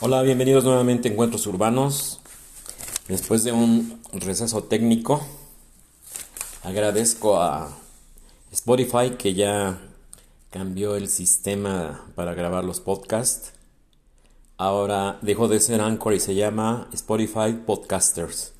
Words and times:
Hola, 0.00 0.22
bienvenidos 0.22 0.62
nuevamente 0.62 1.08
a 1.08 1.10
Encuentros 1.10 1.44
Urbanos. 1.48 2.20
Después 3.08 3.42
de 3.42 3.50
un 3.50 4.00
receso 4.12 4.62
técnico, 4.62 5.26
agradezco 6.62 7.42
a 7.42 7.76
Spotify 8.52 9.16
que 9.18 9.34
ya 9.34 9.80
cambió 10.50 10.94
el 10.94 11.08
sistema 11.08 12.04
para 12.14 12.34
grabar 12.34 12.64
los 12.64 12.78
podcasts. 12.78 13.54
Ahora 14.56 15.18
dejó 15.20 15.48
de 15.48 15.58
ser 15.58 15.80
Anchor 15.80 16.14
y 16.14 16.20
se 16.20 16.36
llama 16.36 16.88
Spotify 16.92 17.58
Podcasters. 17.66 18.52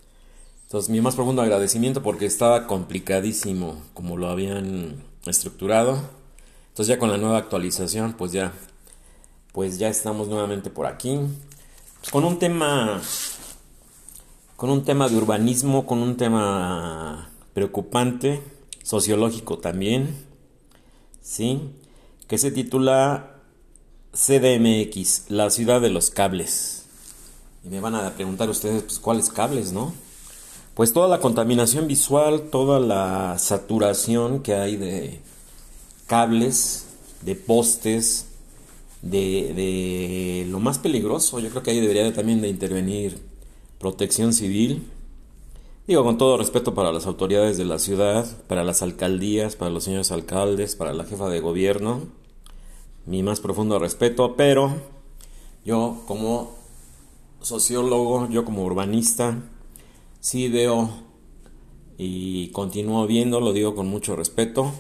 Entonces, 0.64 0.90
mi 0.90 1.00
más 1.00 1.14
profundo 1.14 1.42
agradecimiento 1.42 2.02
porque 2.02 2.26
estaba 2.26 2.66
complicadísimo 2.66 3.80
como 3.94 4.16
lo 4.16 4.28
habían 4.28 5.04
estructurado. 5.24 6.00
Entonces, 6.70 6.88
ya 6.88 6.98
con 6.98 7.12
la 7.12 7.16
nueva 7.16 7.38
actualización, 7.38 8.14
pues 8.14 8.32
ya 8.32 8.52
pues 9.52 9.78
ya 9.78 9.88
estamos 9.88 10.28
nuevamente 10.28 10.70
por 10.70 10.86
aquí 10.86 11.18
pues 12.00 12.10
con 12.10 12.24
un 12.24 12.38
tema 12.38 13.00
con 14.58 14.70
un 14.70 14.82
tema 14.82 15.08
de 15.08 15.16
urbanismo, 15.16 15.86
con 15.86 16.00
un 16.00 16.16
tema 16.16 17.30
preocupante, 17.54 18.42
sociológico 18.82 19.58
también, 19.58 20.16
¿sí? 21.22 21.60
Que 22.26 22.38
se 22.38 22.50
titula 22.50 23.36
CDMX, 24.12 25.26
la 25.28 25.50
ciudad 25.50 25.80
de 25.80 25.90
los 25.90 26.10
cables. 26.10 26.86
Y 27.64 27.68
me 27.68 27.78
van 27.78 27.94
a 27.94 28.14
preguntar 28.14 28.50
ustedes, 28.50 28.82
pues, 28.82 28.98
¿cuáles 28.98 29.30
cables, 29.30 29.70
no? 29.70 29.94
Pues 30.74 30.92
toda 30.92 31.06
la 31.06 31.20
contaminación 31.20 31.86
visual, 31.86 32.48
toda 32.50 32.80
la 32.80 33.38
saturación 33.38 34.42
que 34.42 34.54
hay 34.54 34.76
de 34.76 35.20
cables, 36.08 36.86
de 37.22 37.36
postes, 37.36 38.27
de, 39.02 40.46
lo 40.48 40.60
más 40.60 40.78
peligroso. 40.78 41.38
Yo 41.40 41.50
creo 41.50 41.62
que 41.62 41.70
ahí 41.70 41.80
debería 41.80 42.12
también 42.12 42.40
de 42.40 42.48
intervenir 42.48 43.18
protección 43.78 44.32
civil. 44.32 44.86
Digo, 45.86 46.04
con 46.04 46.18
todo 46.18 46.36
respeto 46.36 46.74
para 46.74 46.92
las 46.92 47.06
autoridades 47.06 47.56
de 47.56 47.64
la 47.64 47.78
ciudad, 47.78 48.26
para 48.46 48.64
las 48.64 48.82
alcaldías, 48.82 49.56
para 49.56 49.70
los 49.70 49.84
señores 49.84 50.12
alcaldes, 50.12 50.76
para 50.76 50.92
la 50.92 51.04
jefa 51.04 51.28
de 51.28 51.40
gobierno. 51.40 52.02
Mi 53.06 53.22
más 53.22 53.40
profundo 53.40 53.78
respeto, 53.78 54.36
pero 54.36 54.74
yo 55.64 56.02
como 56.06 56.56
sociólogo, 57.40 58.28
yo 58.28 58.44
como 58.44 58.64
urbanista, 58.64 59.42
sí 60.20 60.48
veo 60.48 60.90
y 61.96 62.48
continúo 62.50 63.06
viendo, 63.06 63.40
lo 63.40 63.54
digo 63.54 63.74
con 63.74 63.88
mucho 63.88 64.14
respeto, 64.14 64.72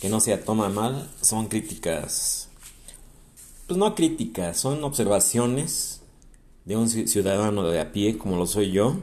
que 0.00 0.08
no 0.08 0.20
se 0.20 0.36
toma 0.38 0.68
mal, 0.68 1.10
son 1.20 1.48
críticas 1.48 2.50
pues 3.66 3.78
no 3.78 3.94
críticas, 3.94 4.58
son 4.58 4.84
observaciones 4.84 6.02
de 6.64 6.76
un 6.76 6.88
ciudadano 6.88 7.62
de 7.64 7.80
a 7.80 7.92
pie, 7.92 8.18
como 8.18 8.36
lo 8.36 8.46
soy 8.46 8.72
yo. 8.72 8.96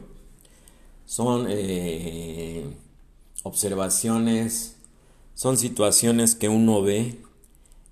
Son 1.05 1.47
eh, 1.49 2.75
observaciones, 3.43 4.75
son 5.33 5.57
situaciones 5.57 6.35
que 6.35 6.49
uno 6.49 6.81
ve 6.81 7.17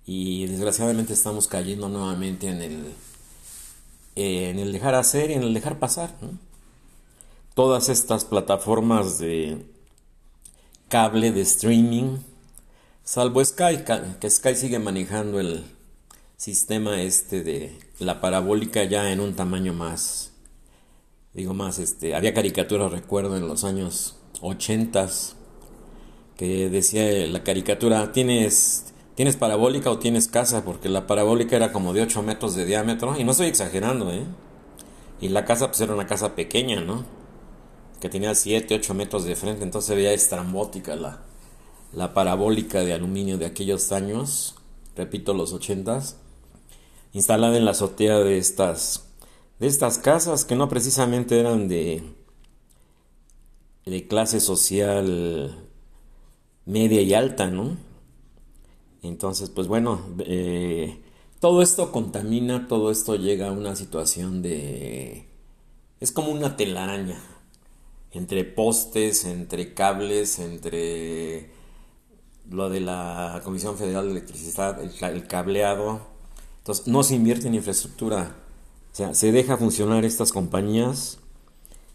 y 0.05 0.45
desgraciadamente 0.47 1.13
estamos 1.13 1.47
cayendo 1.47 1.89
nuevamente 1.89 2.47
en 2.47 2.61
el, 2.61 2.93
en 4.15 4.59
el 4.59 4.71
dejar 4.71 4.95
hacer 4.95 5.31
y 5.31 5.33
en 5.33 5.43
el 5.43 5.53
dejar 5.53 5.79
pasar. 5.79 6.15
Todas 7.55 7.89
estas 7.89 8.25
plataformas 8.25 9.19
de 9.19 9.65
cable, 10.87 11.31
de 11.31 11.41
streaming, 11.41 12.17
salvo 13.03 13.43
Sky, 13.43 13.83
que 14.19 14.29
Sky 14.29 14.55
sigue 14.55 14.79
manejando 14.79 15.39
el, 15.39 15.65
sistema 16.39 17.01
este 17.01 17.43
de 17.43 17.77
la 17.99 18.21
parabólica 18.21 18.85
ya 18.85 19.11
en 19.11 19.19
un 19.19 19.35
tamaño 19.35 19.73
más, 19.73 20.31
digo 21.33 21.53
más, 21.53 21.79
este, 21.79 22.15
había 22.15 22.33
caricaturas, 22.33 22.93
recuerdo, 22.93 23.35
en 23.35 23.45
los 23.45 23.65
años 23.65 24.15
80 24.39 25.09
que 26.37 26.69
decía 26.69 27.27
la 27.27 27.43
caricatura, 27.43 28.13
tienes, 28.13 28.93
tienes 29.15 29.35
parabólica 29.35 29.91
o 29.91 29.99
tienes 29.99 30.29
casa, 30.29 30.63
porque 30.63 30.87
la 30.87 31.07
parabólica 31.07 31.57
era 31.57 31.73
como 31.73 31.91
de 31.91 32.03
8 32.03 32.23
metros 32.23 32.55
de 32.55 32.63
diámetro, 32.63 33.19
y 33.19 33.25
no 33.25 33.31
estoy 33.31 33.47
exagerando, 33.47 34.09
¿eh? 34.09 34.23
Y 35.19 35.27
la 35.27 35.43
casa 35.43 35.67
pues 35.67 35.81
era 35.81 35.93
una 35.93 36.07
casa 36.07 36.35
pequeña, 36.35 36.79
¿no? 36.79 37.03
Que 37.99 38.07
tenía 38.07 38.33
7, 38.33 38.75
8 38.75 38.93
metros 38.93 39.25
de 39.25 39.35
frente, 39.35 39.63
entonces 39.63 39.93
veía 39.93 40.13
estrambótica 40.13 40.95
la, 40.95 41.19
la 41.91 42.13
parabólica 42.13 42.79
de 42.79 42.93
aluminio 42.93 43.37
de 43.37 43.45
aquellos 43.45 43.91
años, 43.91 44.55
repito, 44.95 45.33
los 45.33 45.53
80s 45.53 46.15
instalada 47.13 47.57
en 47.57 47.65
la 47.65 47.71
azotea 47.71 48.19
de 48.19 48.37
estas, 48.37 49.05
de 49.59 49.67
estas 49.67 49.97
casas 49.97 50.45
que 50.45 50.55
no 50.55 50.69
precisamente 50.69 51.39
eran 51.39 51.67
de, 51.67 52.03
de 53.85 54.07
clase 54.07 54.39
social 54.39 55.69
media 56.65 57.01
y 57.01 57.13
alta, 57.13 57.47
¿no? 57.47 57.77
Entonces, 59.01 59.49
pues 59.49 59.67
bueno, 59.67 60.01
eh, 60.19 61.01
todo 61.39 61.61
esto 61.61 61.91
contamina, 61.91 62.67
todo 62.67 62.91
esto 62.91 63.15
llega 63.15 63.47
a 63.47 63.51
una 63.51 63.75
situación 63.75 64.41
de... 64.41 65.25
Es 65.99 66.11
como 66.11 66.31
una 66.31 66.57
telaraña, 66.57 67.19
entre 68.11 68.43
postes, 68.43 69.25
entre 69.25 69.73
cables, 69.73 70.39
entre 70.39 71.51
lo 72.49 72.69
de 72.69 72.81
la 72.81 73.41
Comisión 73.43 73.77
Federal 73.77 74.05
de 74.05 74.11
Electricidad, 74.11 74.79
el 74.81 75.27
cableado, 75.27 76.08
no 76.85 77.03
se 77.03 77.15
invierte 77.15 77.47
en 77.47 77.55
infraestructura. 77.55 78.35
O 78.91 78.95
sea, 78.95 79.13
se 79.13 79.31
deja 79.31 79.57
funcionar 79.57 80.05
estas 80.05 80.31
compañías. 80.31 81.19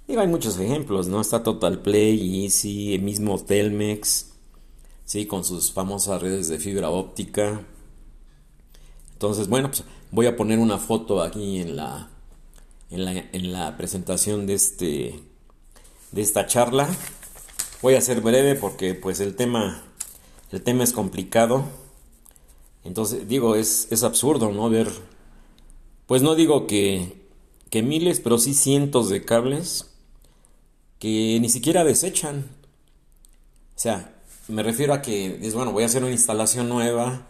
Y 0.06 0.16
hay 0.16 0.26
muchos 0.26 0.58
ejemplos, 0.58 1.08
¿no? 1.08 1.20
Está 1.20 1.42
Total 1.42 1.80
Play, 1.80 2.44
Easy, 2.44 2.94
el 2.94 3.02
mismo 3.02 3.38
Telmex, 3.38 4.32
¿sí? 5.04 5.26
Con 5.26 5.44
sus 5.44 5.72
famosas 5.72 6.20
redes 6.20 6.48
de 6.48 6.58
fibra 6.58 6.90
óptica. 6.90 7.62
Entonces, 9.14 9.48
bueno, 9.48 9.70
pues 9.70 9.84
voy 10.10 10.26
a 10.26 10.36
poner 10.36 10.58
una 10.58 10.78
foto 10.78 11.22
aquí 11.22 11.58
en 11.58 11.76
la, 11.76 12.10
en 12.90 13.04
la, 13.04 13.12
en 13.12 13.52
la 13.52 13.76
presentación 13.76 14.46
de, 14.46 14.54
este, 14.54 15.20
de 16.12 16.22
esta 16.22 16.46
charla. 16.46 16.88
Voy 17.80 17.94
a 17.94 18.00
ser 18.00 18.20
breve 18.20 18.54
porque 18.54 18.94
pues 18.94 19.20
el 19.20 19.36
tema, 19.36 19.82
el 20.52 20.62
tema 20.62 20.84
es 20.84 20.92
complicado. 20.92 21.64
Entonces, 22.84 23.28
digo, 23.28 23.56
es, 23.56 23.88
es 23.90 24.02
absurdo, 24.02 24.52
¿no? 24.52 24.68
Ver, 24.68 24.88
pues 26.06 26.22
no 26.22 26.34
digo 26.34 26.66
que, 26.66 27.28
que 27.70 27.82
miles, 27.82 28.20
pero 28.20 28.38
sí 28.38 28.54
cientos 28.54 29.08
de 29.08 29.24
cables 29.24 29.90
que 30.98 31.38
ni 31.40 31.48
siquiera 31.48 31.84
desechan. 31.84 32.44
O 33.76 33.78
sea, 33.78 34.14
me 34.48 34.62
refiero 34.62 34.92
a 34.94 35.02
que 35.02 35.38
es 35.42 35.54
bueno, 35.54 35.72
voy 35.72 35.82
a 35.82 35.86
hacer 35.86 36.02
una 36.02 36.12
instalación 36.12 36.68
nueva, 36.68 37.26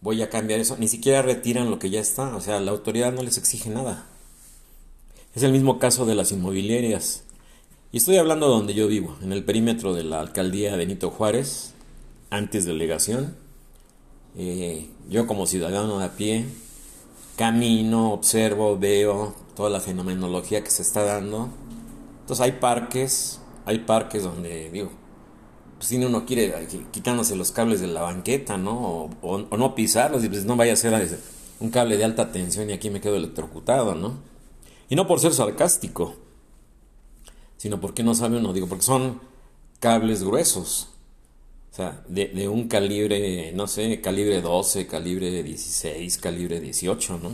voy 0.00 0.22
a 0.22 0.30
cambiar 0.30 0.60
eso, 0.60 0.76
ni 0.78 0.88
siquiera 0.88 1.22
retiran 1.22 1.70
lo 1.70 1.78
que 1.78 1.90
ya 1.90 2.00
está, 2.00 2.34
o 2.34 2.40
sea, 2.40 2.60
la 2.60 2.70
autoridad 2.70 3.12
no 3.12 3.22
les 3.22 3.38
exige 3.38 3.70
nada. 3.70 4.06
Es 5.34 5.42
el 5.42 5.52
mismo 5.52 5.78
caso 5.78 6.06
de 6.06 6.14
las 6.14 6.32
inmobiliarias. 6.32 7.22
Y 7.92 7.98
estoy 7.98 8.16
hablando 8.16 8.48
donde 8.48 8.74
yo 8.74 8.88
vivo, 8.88 9.16
en 9.22 9.32
el 9.32 9.44
perímetro 9.44 9.94
de 9.94 10.04
la 10.04 10.20
alcaldía 10.20 10.76
Benito 10.76 11.10
Juárez, 11.10 11.74
antes 12.30 12.64
delegación. 12.64 13.36
Eh, 14.36 14.88
yo 15.08 15.26
como 15.26 15.46
ciudadano 15.46 15.98
de 15.98 16.04
a 16.04 16.16
pie 16.16 16.46
camino, 17.40 18.12
observo, 18.12 18.78
veo 18.78 19.34
toda 19.56 19.70
la 19.70 19.80
fenomenología 19.80 20.62
que 20.62 20.70
se 20.70 20.82
está 20.82 21.04
dando. 21.04 21.48
Entonces 22.20 22.44
hay 22.44 22.52
parques, 22.52 23.40
hay 23.64 23.78
parques 23.78 24.24
donde 24.24 24.70
digo, 24.70 24.90
pues 25.78 25.88
si 25.88 25.96
uno 26.04 26.26
quiere 26.26 26.54
quitándose 26.90 27.36
los 27.36 27.50
cables 27.50 27.80
de 27.80 27.86
la 27.86 28.02
banqueta, 28.02 28.58
¿no? 28.58 29.08
O, 29.22 29.38
no 29.56 29.74
pisarlos 29.74 30.22
y 30.22 30.28
pues 30.28 30.44
no 30.44 30.54
vaya 30.54 30.74
a 30.74 30.76
ser 30.76 31.18
un 31.60 31.70
cable 31.70 31.96
de 31.96 32.04
alta 32.04 32.30
tensión 32.30 32.68
y 32.68 32.74
aquí 32.74 32.90
me 32.90 33.00
quedo 33.00 33.16
electrocutado, 33.16 33.94
¿no? 33.94 34.18
Y 34.90 34.94
no 34.94 35.06
por 35.06 35.18
ser 35.18 35.32
sarcástico, 35.32 36.16
sino 37.56 37.80
porque 37.80 38.02
no 38.02 38.14
sabe 38.14 38.36
uno, 38.36 38.52
digo, 38.52 38.66
porque 38.66 38.84
son 38.84 39.18
cables 39.78 40.22
gruesos. 40.22 40.90
De, 42.08 42.48
un 42.48 42.68
calibre, 42.68 43.52
no 43.52 43.66
sé, 43.66 44.00
calibre 44.00 44.40
12, 44.40 44.86
calibre 44.86 45.42
16, 45.42 46.18
calibre 46.18 46.60
18, 46.60 47.18
¿no? 47.22 47.30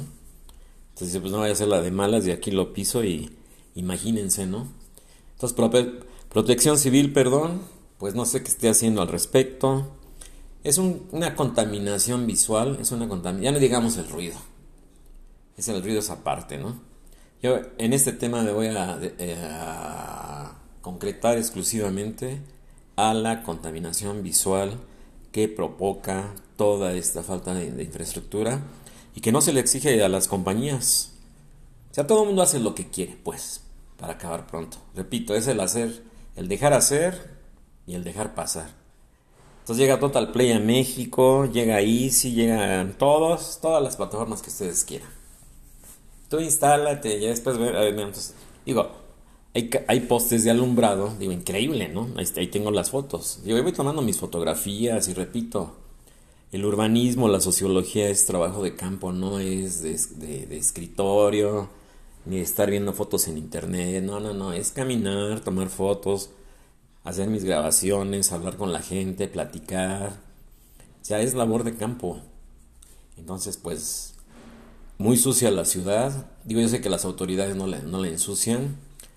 Entonces, 0.91 1.19
pues 1.21 1.33
no 1.33 1.41
vaya 1.41 1.53
a 1.53 1.57
ser 1.57 1.69
la 1.69 1.83
de 1.83 1.91
malas, 1.91 2.27
y 2.27 2.31
aquí 2.31 2.51
lo 2.51 2.73
piso 2.73 3.05
y 3.05 3.31
imagínense, 3.75 4.47
¿no? 4.47 4.69
Entonces, 5.33 5.57
protección 6.31 6.79
civil, 6.79 7.13
perdón, 7.13 7.63
pues 7.99 8.15
no 8.15 8.25
sé 8.25 8.43
qué 8.43 8.49
esté 8.49 8.69
haciendo 8.69 9.03
al 9.03 9.09
respecto. 9.09 9.93
Es 10.65 10.79
una 10.79 11.35
contaminación 11.35 12.27
visual, 12.27 12.79
es 12.81 12.93
una 12.93 13.09
contaminación, 13.09 13.45
ya 13.45 13.53
no 13.53 13.59
digamos 13.59 13.97
el 13.99 14.09
ruido. 14.09 14.37
Es 15.57 15.69
el 15.69 15.83
ruido 15.83 16.01
esa 16.01 16.25
parte, 16.25 16.59
¿no? 16.59 16.81
Yo 17.43 17.59
en 17.79 17.93
este 17.93 18.13
tema 18.13 18.43
me 18.43 18.53
voy 18.53 18.69
a 18.69 18.99
eh, 19.01 19.37
concretar 20.81 21.37
exclusivamente 21.37 22.41
a 22.97 23.15
la 23.15 23.43
contaminación 23.43 24.23
visual 24.23 24.79
que 25.33 25.49
provoca 25.49 26.35
toda 26.57 26.95
esta 26.95 27.23
falta 27.23 27.55
de, 27.55 27.83
infraestructura 27.83 28.61
y 29.15 29.21
que 29.21 29.33
no 29.33 29.41
se 29.43 29.53
le 29.53 29.61
exige 29.61 30.03
a 30.03 30.09
las 30.09 30.29
compañías. 30.29 31.13
sea, 31.93 32.07
todo 32.07 32.23
el 32.23 32.29
mundo 32.29 32.43
hace 32.43 32.59
lo 32.59 32.75
que 32.75 32.89
quiere, 32.89 33.19
pues, 33.23 33.61
para 33.99 34.15
acabar 34.15 34.47
pronto. 34.47 34.79
Repito, 34.95 35.35
es 35.35 35.47
el 35.47 35.61
hacer, 35.61 36.03
el 36.37 36.49
dejar 36.49 36.73
hacer 36.73 37.37
y 37.87 37.95
el 37.95 38.05
dejar 38.05 38.35
pasar. 38.35 38.71
Entonces 39.61 39.83
llega 39.83 39.99
Total 39.99 40.33
Play 40.33 40.53
a 40.53 40.61
México, 40.61 41.47
llega 41.47 41.81
Easy, 41.81 42.33
llegan 42.33 42.97
todos, 42.97 43.59
todas 43.61 43.83
las 43.83 43.97
plataformas 43.97 44.41
que 44.41 44.51
ustedes 44.51 44.85
quieran. 44.85 45.11
Tú 46.29 46.41
instálate, 46.41 47.21
ya 47.21 47.29
después, 47.29 47.57
digo, 48.65 48.91
hay, 49.57 49.71
hay, 49.89 50.01
postes 50.01 50.45
de 50.45 50.51
alumbrado, 50.51 51.15
digo, 51.19 51.33
increíble, 51.33 51.89
¿no? 51.89 52.09
Ahí, 52.17 52.47
tengo 52.49 52.71
las 52.71 52.91
fotos. 52.91 53.41
Digo, 53.43 53.57
yo 53.57 53.63
voy 53.63 53.73
tomando 53.73 54.03
mis 54.03 54.19
fotografías 54.19 55.09
y 55.09 55.15
repito, 55.15 55.75
el 56.53 56.67
urbanismo, 56.67 57.27
la 57.29 57.41
sociología 57.41 58.11
es 58.11 58.27
trabajo 58.27 58.63
de 58.63 58.77
campo, 58.77 59.13
no 59.13 59.41
es 59.41 59.83
de, 59.83 60.47
de 60.47 60.59
escritorio, 60.59 61.71
ni 62.27 62.39
estar 62.39 62.71
viendo 62.71 62.93
fotos 62.93 63.29
en 63.29 63.39
internet, 63.39 64.05
no, 64.05 64.21
no, 64.21 64.35
no, 64.35 64.53
es 64.53 64.73
caminar, 64.73 65.41
tomar 65.41 65.71
fotos, 65.71 66.29
hacer 67.03 67.31
mis 67.31 67.45
grabaciones, 67.45 68.33
hablar 68.33 68.59
con 68.59 68.75
la 68.75 68.83
gente, 68.83 69.27
platicar, 69.27 70.21
o 71.01 71.05
sea, 71.05 71.21
es 71.21 71.33
labor 71.33 71.65
de 71.65 71.77
campo. 71.77 72.21
Entonces, 73.17 73.57
pues, 73.57 74.17
muy 74.99 75.17
sucia 75.17 75.51
la 75.51 75.65
ciudad, 75.65 76.27
digo, 76.45 76.61
yo 76.61 76.69
sé 76.69 76.83
que 76.83 76.91
las 76.91 77.07
autoridades 77.07 77.57
no 77.57 77.67
la, 77.67 77.79
no 77.79 78.05
ensucian, 78.05 78.77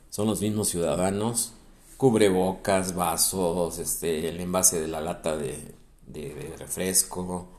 son 0.09 0.27
los 0.27 0.41
mismos 0.41 0.69
ciudadanos, 0.69 1.53
cubrebocas, 1.97 2.95
vasos, 2.95 3.79
este, 3.79 4.29
el 4.29 4.39
envase 4.39 4.79
de 4.79 4.88
la 4.88 5.01
lata 5.01 5.35
de, 5.35 5.73
de 6.07 6.56
refresco, 6.57 7.50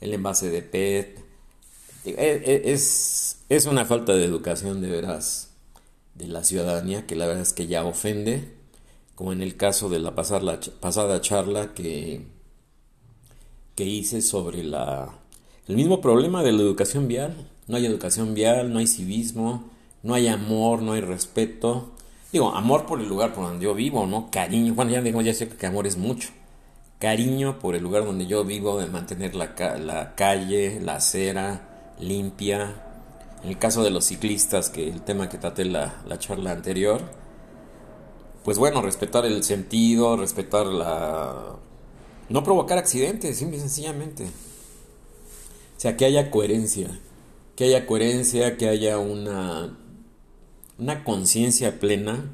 el 0.00 0.14
envase 0.14 0.50
de 0.50 0.62
PET, 0.62 1.26
e, 2.06 2.14
e, 2.14 2.72
es, 2.72 3.38
es 3.48 3.66
una 3.66 3.84
falta 3.84 4.14
de 4.14 4.24
educación 4.24 4.80
de 4.80 4.90
veras 4.90 5.50
de 6.14 6.28
la 6.28 6.44
ciudadanía 6.44 7.04
que 7.06 7.16
la 7.16 7.26
verdad 7.26 7.42
es 7.42 7.52
que 7.52 7.66
ya 7.66 7.84
ofende, 7.84 8.54
como 9.16 9.32
en 9.32 9.42
el 9.42 9.56
caso 9.56 9.88
de 9.88 9.98
la 9.98 10.14
pasada, 10.14 10.60
pasada 10.80 11.20
charla 11.20 11.74
que, 11.74 12.26
que 13.74 13.84
hice 13.84 14.22
sobre 14.22 14.62
la, 14.62 15.18
el 15.66 15.76
mismo 15.76 16.00
problema 16.00 16.44
de 16.44 16.52
la 16.52 16.62
educación 16.62 17.08
vial. 17.08 17.50
No 17.66 17.76
hay 17.76 17.86
educación 17.86 18.34
vial, 18.34 18.72
no 18.72 18.78
hay 18.78 18.86
civismo, 18.86 19.64
no 20.04 20.14
hay 20.14 20.28
amor, 20.28 20.82
no 20.82 20.92
hay 20.92 21.00
respeto. 21.00 21.92
Digo, 22.36 22.54
amor 22.54 22.84
por 22.84 23.00
el 23.00 23.08
lugar 23.08 23.32
por 23.32 23.44
donde 23.44 23.64
yo 23.64 23.72
vivo, 23.72 24.06
¿no? 24.06 24.30
Cariño. 24.30 24.74
Bueno, 24.74 24.90
ya 24.90 25.00
digo, 25.00 25.22
ya 25.22 25.32
sé 25.32 25.48
que 25.48 25.66
amor 25.66 25.86
es 25.86 25.96
mucho. 25.96 26.28
Cariño 26.98 27.58
por 27.58 27.74
el 27.74 27.82
lugar 27.82 28.04
donde 28.04 28.26
yo 28.26 28.44
vivo, 28.44 28.78
de 28.78 28.88
mantener 28.88 29.34
la, 29.34 29.54
la 29.78 30.14
calle, 30.14 30.78
la 30.82 30.96
acera, 30.96 31.94
limpia. 31.98 32.74
En 33.42 33.48
el 33.48 33.58
caso 33.58 33.82
de 33.82 33.88
los 33.88 34.04
ciclistas, 34.04 34.68
que 34.68 34.86
el 34.86 35.00
tema 35.00 35.30
que 35.30 35.38
traté 35.38 35.64
la, 35.64 36.02
la 36.06 36.18
charla 36.18 36.52
anterior, 36.52 37.00
pues 38.44 38.58
bueno, 38.58 38.82
respetar 38.82 39.24
el 39.24 39.42
sentido, 39.42 40.18
respetar 40.18 40.66
la... 40.66 41.56
No 42.28 42.44
provocar 42.44 42.76
accidentes, 42.76 43.38
simple 43.38 43.56
y 43.56 43.60
sencillamente. 43.60 44.24
O 44.24 45.80
sea, 45.80 45.96
que 45.96 46.04
haya 46.04 46.30
coherencia, 46.30 47.00
que 47.56 47.64
haya 47.64 47.86
coherencia, 47.86 48.58
que 48.58 48.68
haya 48.68 48.98
una, 48.98 49.74
una 50.78 51.04
conciencia 51.04 51.80
plena 51.80 52.24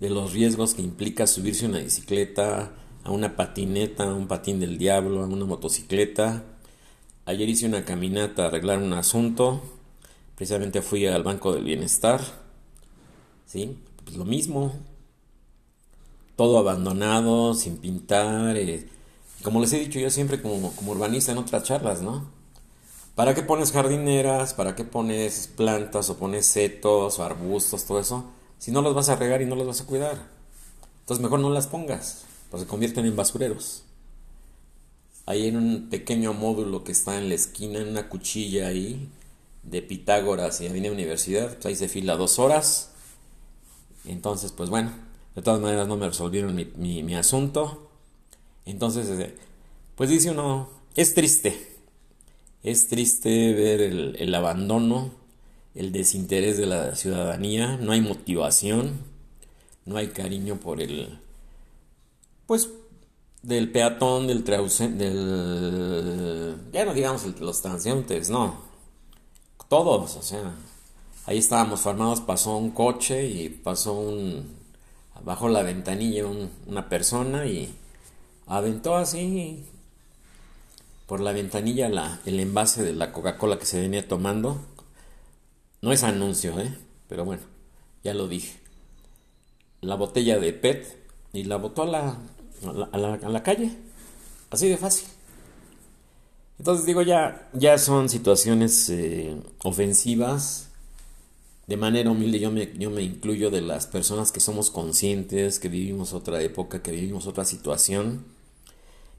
de 0.00 0.10
los 0.10 0.32
riesgos 0.32 0.74
que 0.74 0.82
implica 0.82 1.26
subirse 1.26 1.66
a 1.66 1.68
una 1.68 1.78
bicicleta, 1.78 2.72
a 3.04 3.10
una 3.10 3.36
patineta, 3.36 4.04
a 4.04 4.14
un 4.14 4.28
patín 4.28 4.60
del 4.60 4.78
diablo, 4.78 5.22
a 5.22 5.26
una 5.26 5.44
motocicleta, 5.44 6.44
Ayer 7.26 7.48
hice 7.48 7.66
una 7.66 7.86
caminata 7.86 8.44
a 8.44 8.46
arreglar 8.48 8.78
un 8.78 8.92
asunto. 8.92 9.62
Precisamente 10.36 10.82
fui 10.82 11.06
al 11.06 11.22
Banco 11.22 11.54
del 11.54 11.64
Bienestar. 11.64 12.20
¿Sí? 13.46 13.78
Pues 14.04 14.16
lo 14.16 14.26
mismo. 14.26 14.74
Todo 16.36 16.58
abandonado, 16.58 17.54
sin 17.54 17.78
pintar. 17.78 18.58
Eh, 18.58 18.88
como 19.42 19.60
les 19.60 19.72
he 19.72 19.78
dicho 19.78 19.98
yo 19.98 20.10
siempre 20.10 20.42
como, 20.42 20.72
como 20.72 20.92
urbanista 20.92 21.32
en 21.32 21.38
otras 21.38 21.62
charlas, 21.62 22.02
¿no? 22.02 22.30
¿Para 23.14 23.34
qué 23.34 23.42
pones 23.42 23.72
jardineras? 23.72 24.54
¿Para 24.54 24.74
qué 24.74 24.84
pones 24.84 25.48
plantas 25.48 26.10
o 26.10 26.16
pones 26.16 26.46
setos 26.46 27.18
o 27.18 27.24
arbustos, 27.24 27.84
todo 27.84 28.00
eso? 28.00 28.24
Si 28.58 28.70
no 28.70 28.82
los 28.82 28.94
vas 28.94 29.08
a 29.08 29.16
regar 29.16 29.42
y 29.42 29.46
no 29.46 29.56
los 29.56 29.66
vas 29.66 29.80
a 29.80 29.86
cuidar. 29.86 30.28
Entonces 31.00 31.22
mejor 31.22 31.40
no 31.40 31.50
las 31.50 31.66
pongas, 31.66 32.24
pues 32.50 32.62
se 32.62 32.68
convierten 32.68 33.04
en 33.04 33.14
basureros 33.14 33.84
ahí 35.26 35.48
en 35.48 35.56
un 35.56 35.88
pequeño 35.88 36.34
módulo 36.34 36.84
que 36.84 36.92
está 36.92 37.18
en 37.18 37.28
la 37.28 37.34
esquina, 37.34 37.78
en 37.78 37.88
una 37.88 38.08
cuchilla 38.08 38.68
ahí, 38.68 39.08
de 39.62 39.82
Pitágoras 39.82 40.60
y 40.60 40.66
Avenida 40.66 40.92
Universidad, 40.92 41.54
pues 41.54 41.66
ahí 41.66 41.76
se 41.76 41.88
fila 41.88 42.16
dos 42.16 42.38
horas. 42.38 42.90
Entonces, 44.04 44.52
pues 44.52 44.68
bueno, 44.68 44.92
de 45.34 45.42
todas 45.42 45.60
maneras 45.60 45.88
no 45.88 45.96
me 45.96 46.06
resolvieron 46.06 46.54
mi, 46.54 47.14
asunto. 47.14 47.90
Entonces, 48.66 49.08
eh, 49.18 49.34
pues 49.96 50.10
dice 50.10 50.30
uno, 50.30 50.68
es 50.96 51.14
triste, 51.14 51.73
es 52.64 52.88
triste 52.88 53.52
ver 53.52 53.80
el, 53.82 54.34
abandono, 54.34 55.12
el 55.74 55.92
desinterés 55.92 56.56
de 56.56 56.66
la 56.66 56.96
ciudadanía, 56.96 57.76
no 57.76 57.92
hay 57.92 58.00
motivación, 58.00 59.00
no 59.84 59.98
hay 59.98 60.08
cariño 60.08 60.56
por 60.56 60.80
el, 60.80 61.18
pues 62.46 62.70
del 63.42 63.70
peatón, 63.70 64.26
del, 64.26 64.42
del 64.44 64.70
ya 66.72 66.86
no 66.86 66.94
digamos 66.94 67.26
los 67.38 67.60
transeúntes, 67.60 68.30
no, 68.30 68.62
todos, 69.68 70.16
o 70.16 70.22
sea, 70.22 70.54
ahí 71.26 71.36
estábamos 71.36 71.82
formados, 71.82 72.22
pasó 72.22 72.56
un 72.56 72.70
coche 72.70 73.26
y 73.26 73.50
pasó 73.50 73.92
un, 73.92 74.56
bajo 75.22 75.50
la 75.50 75.62
ventanilla 75.62 76.24
una 76.66 76.88
persona 76.88 77.46
y 77.46 77.74
aventó 78.46 78.96
así 78.96 79.66
por 81.06 81.20
la 81.20 81.32
ventanilla 81.32 81.88
la, 81.88 82.20
el 82.24 82.40
envase 82.40 82.82
de 82.82 82.94
la 82.94 83.12
Coca-Cola 83.12 83.58
que 83.58 83.66
se 83.66 83.80
venía 83.80 84.06
tomando. 84.08 84.60
No 85.82 85.92
es 85.92 86.02
anuncio, 86.02 86.58
¿eh? 86.60 86.74
pero 87.08 87.24
bueno, 87.24 87.42
ya 88.02 88.14
lo 88.14 88.26
dije. 88.28 88.58
La 89.80 89.96
botella 89.96 90.38
de 90.38 90.52
PET 90.52 91.04
y 91.32 91.44
la 91.44 91.56
botó 91.56 91.82
a 91.82 91.86
la, 91.86 92.18
a 92.92 93.28
la, 93.28 93.42
calle. 93.42 93.76
Así 94.50 94.68
de 94.68 94.78
fácil. 94.78 95.08
Entonces 96.58 96.86
digo, 96.86 97.02
ya, 97.02 97.50
ya 97.52 97.76
son 97.76 98.08
situaciones 98.08 98.88
eh, 98.88 99.36
ofensivas. 99.62 100.70
De 101.66 101.76
manera 101.76 102.10
humilde 102.10 102.38
yo 102.40 102.50
me, 102.50 102.72
yo 102.78 102.90
me 102.90 103.02
incluyo 103.02 103.50
de 103.50 103.60
las 103.60 103.86
personas 103.86 104.32
que 104.32 104.40
somos 104.40 104.70
conscientes, 104.70 105.58
que 105.58 105.68
vivimos 105.68 106.12
otra 106.12 106.40
época, 106.42 106.82
que 106.82 106.92
vivimos 106.92 107.26
otra 107.26 107.44
situación. 107.44 108.24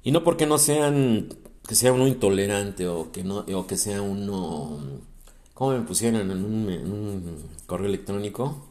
Y 0.03 0.11
no 0.11 0.23
porque 0.23 0.45
no 0.45 0.57
sean, 0.57 1.29
que 1.67 1.75
sea 1.75 1.93
uno 1.93 2.07
intolerante 2.07 2.87
o 2.87 3.11
que, 3.11 3.23
no, 3.23 3.39
o 3.39 3.67
que 3.67 3.77
sea 3.77 4.01
uno, 4.01 4.79
¿cómo 5.53 5.71
me 5.71 5.81
pusieron 5.81 6.31
en 6.31 6.45
un, 6.45 6.69
en 6.69 6.91
un 6.91 7.43
correo 7.65 7.87
electrónico? 7.87 8.67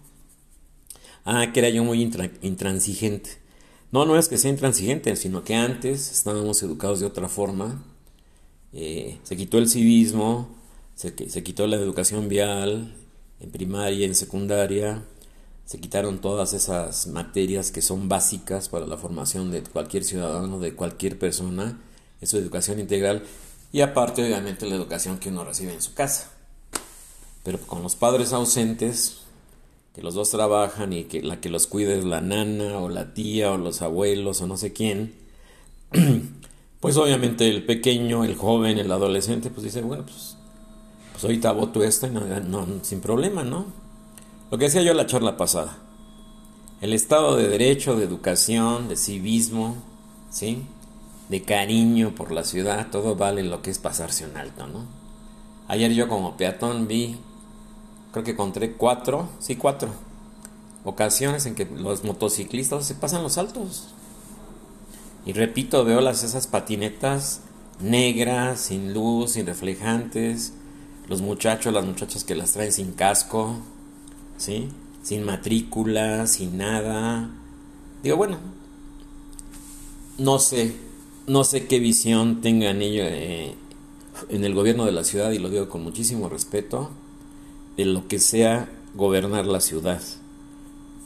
Ah, 1.24 1.52
que 1.52 1.60
era 1.60 1.70
yo 1.70 1.84
muy 1.84 2.02
intransigente. 2.42 3.30
No, 3.90 4.04
no 4.04 4.18
es 4.18 4.28
que 4.28 4.38
sea 4.38 4.50
intransigente, 4.50 5.16
sino 5.16 5.44
que 5.44 5.54
antes 5.54 6.10
estábamos 6.10 6.62
educados 6.62 7.00
de 7.00 7.06
otra 7.06 7.28
forma. 7.28 7.82
Eh, 8.72 9.18
se 9.22 9.36
quitó 9.36 9.58
el 9.58 9.68
civismo, 9.68 10.48
se, 10.94 11.14
se 11.30 11.42
quitó 11.42 11.66
la 11.66 11.76
educación 11.76 12.28
vial 12.28 12.94
en 13.40 13.50
primaria, 13.50 14.06
en 14.06 14.14
secundaria, 14.14 15.02
se 15.64 15.80
quitaron 15.80 16.20
todas 16.20 16.52
esas 16.52 17.06
materias 17.06 17.70
que 17.70 17.82
son 17.82 18.08
básicas 18.08 18.68
para 18.68 18.86
la 18.86 18.98
formación 18.98 19.50
de 19.50 19.62
cualquier 19.62 20.04
ciudadano, 20.04 20.58
de 20.58 20.74
cualquier 20.74 21.18
persona, 21.18 21.80
es 22.21 22.30
su 22.30 22.38
educación 22.38 22.80
integral 22.80 23.23
y 23.73 23.80
aparte 23.80 24.25
obviamente 24.25 24.66
la 24.66 24.76
educación 24.76 25.18
que 25.18 25.30
uno 25.30 25.44
recibe 25.44 25.73
en 25.73 25.83
su 25.83 25.94
casa. 25.94 26.30
Pero 27.42 27.59
con 27.59 27.83
los 27.83 27.97
padres 27.97 28.33
ausentes, 28.33 29.18
que 29.94 30.02
los 30.02 30.14
dos 30.14 30.30
trabajan 30.30 30.92
y 30.92 31.04
que 31.04 31.23
la 31.23 31.40
que 31.40 31.49
los 31.49 31.66
cuida 31.66 31.94
es 31.94 32.04
la 32.04 32.21
nana 32.21 32.78
o 32.78 32.88
la 32.88 33.14
tía 33.14 33.52
o 33.52 33.59
los 33.59 33.83
abuelos 33.83 34.40
o 34.40 34.47
no 34.47 34.56
sé 34.56 34.73
quién, 34.73 35.14
pues 36.80 36.97
obviamente 36.97 37.49
el 37.49 37.64
pequeño, 37.64 38.25
el 38.25 38.37
joven, 38.37 38.78
el 38.78 38.90
adolescente, 38.90 39.50
pues 39.50 39.64
dice, 39.64 39.83
bueno, 39.83 40.04
pues, 40.04 40.37
pues 41.12 41.25
ahorita 41.25 41.52
voto 41.52 41.83
esto 41.83 42.06
y 42.06 42.11
no, 42.11 42.66
sin 42.83 43.00
problema, 43.00 43.44
¿no? 43.44 43.66
Lo 44.50 44.59
que 44.59 44.66
decía 44.66 44.83
yo 44.83 44.90
en 44.90 44.99
la 44.99 45.06
charla 45.06 45.37
pasada, 45.37 45.78
el 46.80 46.92
Estado 46.92 47.37
de 47.37 47.49
Derecho, 47.49 47.97
de 47.97 48.04
educación, 48.04 48.88
de 48.88 48.97
civismo, 48.97 49.76
¿sí? 50.30 50.62
De 51.28 51.43
cariño 51.43 52.14
por 52.14 52.33
la 52.33 52.45
ciudad, 52.45 52.88
todo 52.90 53.16
vale 53.16 53.43
lo 53.43 53.62
que 53.62 53.71
es 53.71 53.78
pasarse 53.78 54.26
un 54.26 54.37
alto, 54.37 54.66
¿no? 54.66 54.87
Ayer 55.69 55.93
yo 55.93 56.09
como 56.09 56.37
peatón 56.37 56.87
vi 56.87 57.16
creo 58.12 58.25
que 58.25 58.33
encontré 58.33 58.73
cuatro, 58.73 59.28
sí, 59.40 59.57
cuatro 59.57 59.88
ocasiones 60.85 61.47
en 61.47 61.54
que 61.54 61.64
los 61.64 62.04
motociclistas 62.04 62.87
se 62.87 62.95
pasan 62.95 63.23
los 63.23 63.38
altos. 63.38 63.88
Y 65.26 65.33
repito, 65.33 65.85
veo 65.85 66.00
las 66.00 66.23
esas 66.23 66.47
patinetas 66.47 67.40
negras, 67.81 68.61
sin 68.61 68.93
luz, 68.93 69.33
sin 69.33 69.47
reflejantes, 69.47 70.52
los 71.09 71.23
muchachos, 71.23 71.73
las 71.73 71.87
muchachas 71.87 72.25
que 72.25 72.35
las 72.35 72.52
traen 72.52 72.73
sin 72.73 72.93
casco, 72.93 73.57
¿sí? 74.37 74.69
Sin 75.02 75.25
matrícula, 75.25 76.26
sin 76.26 76.59
nada. 76.59 77.31
Digo, 78.02 78.16
bueno, 78.16 78.38
no 80.19 80.38
sé, 80.38 80.76
no 81.26 81.45
sé 81.45 81.66
qué 81.66 81.78
visión 81.78 82.40
tengan 82.40 82.83
ellos 82.83 83.07
eh, 83.09 83.54
en 84.28 84.45
el 84.45 84.54
gobierno 84.54 84.85
de 84.85 84.93
la 84.93 85.04
ciudad, 85.04 85.33
y 85.33 85.38
lo 85.38 85.50
digo 85.50 85.69
con 85.69 85.83
muchísimo 85.83 86.28
respeto, 86.28 86.90
de 87.76 87.85
lo 87.87 88.07
que 88.09 88.19
sea 88.19 88.71
gobernar 88.95 89.47
la 89.47 89.61
ciudad. 89.61 90.02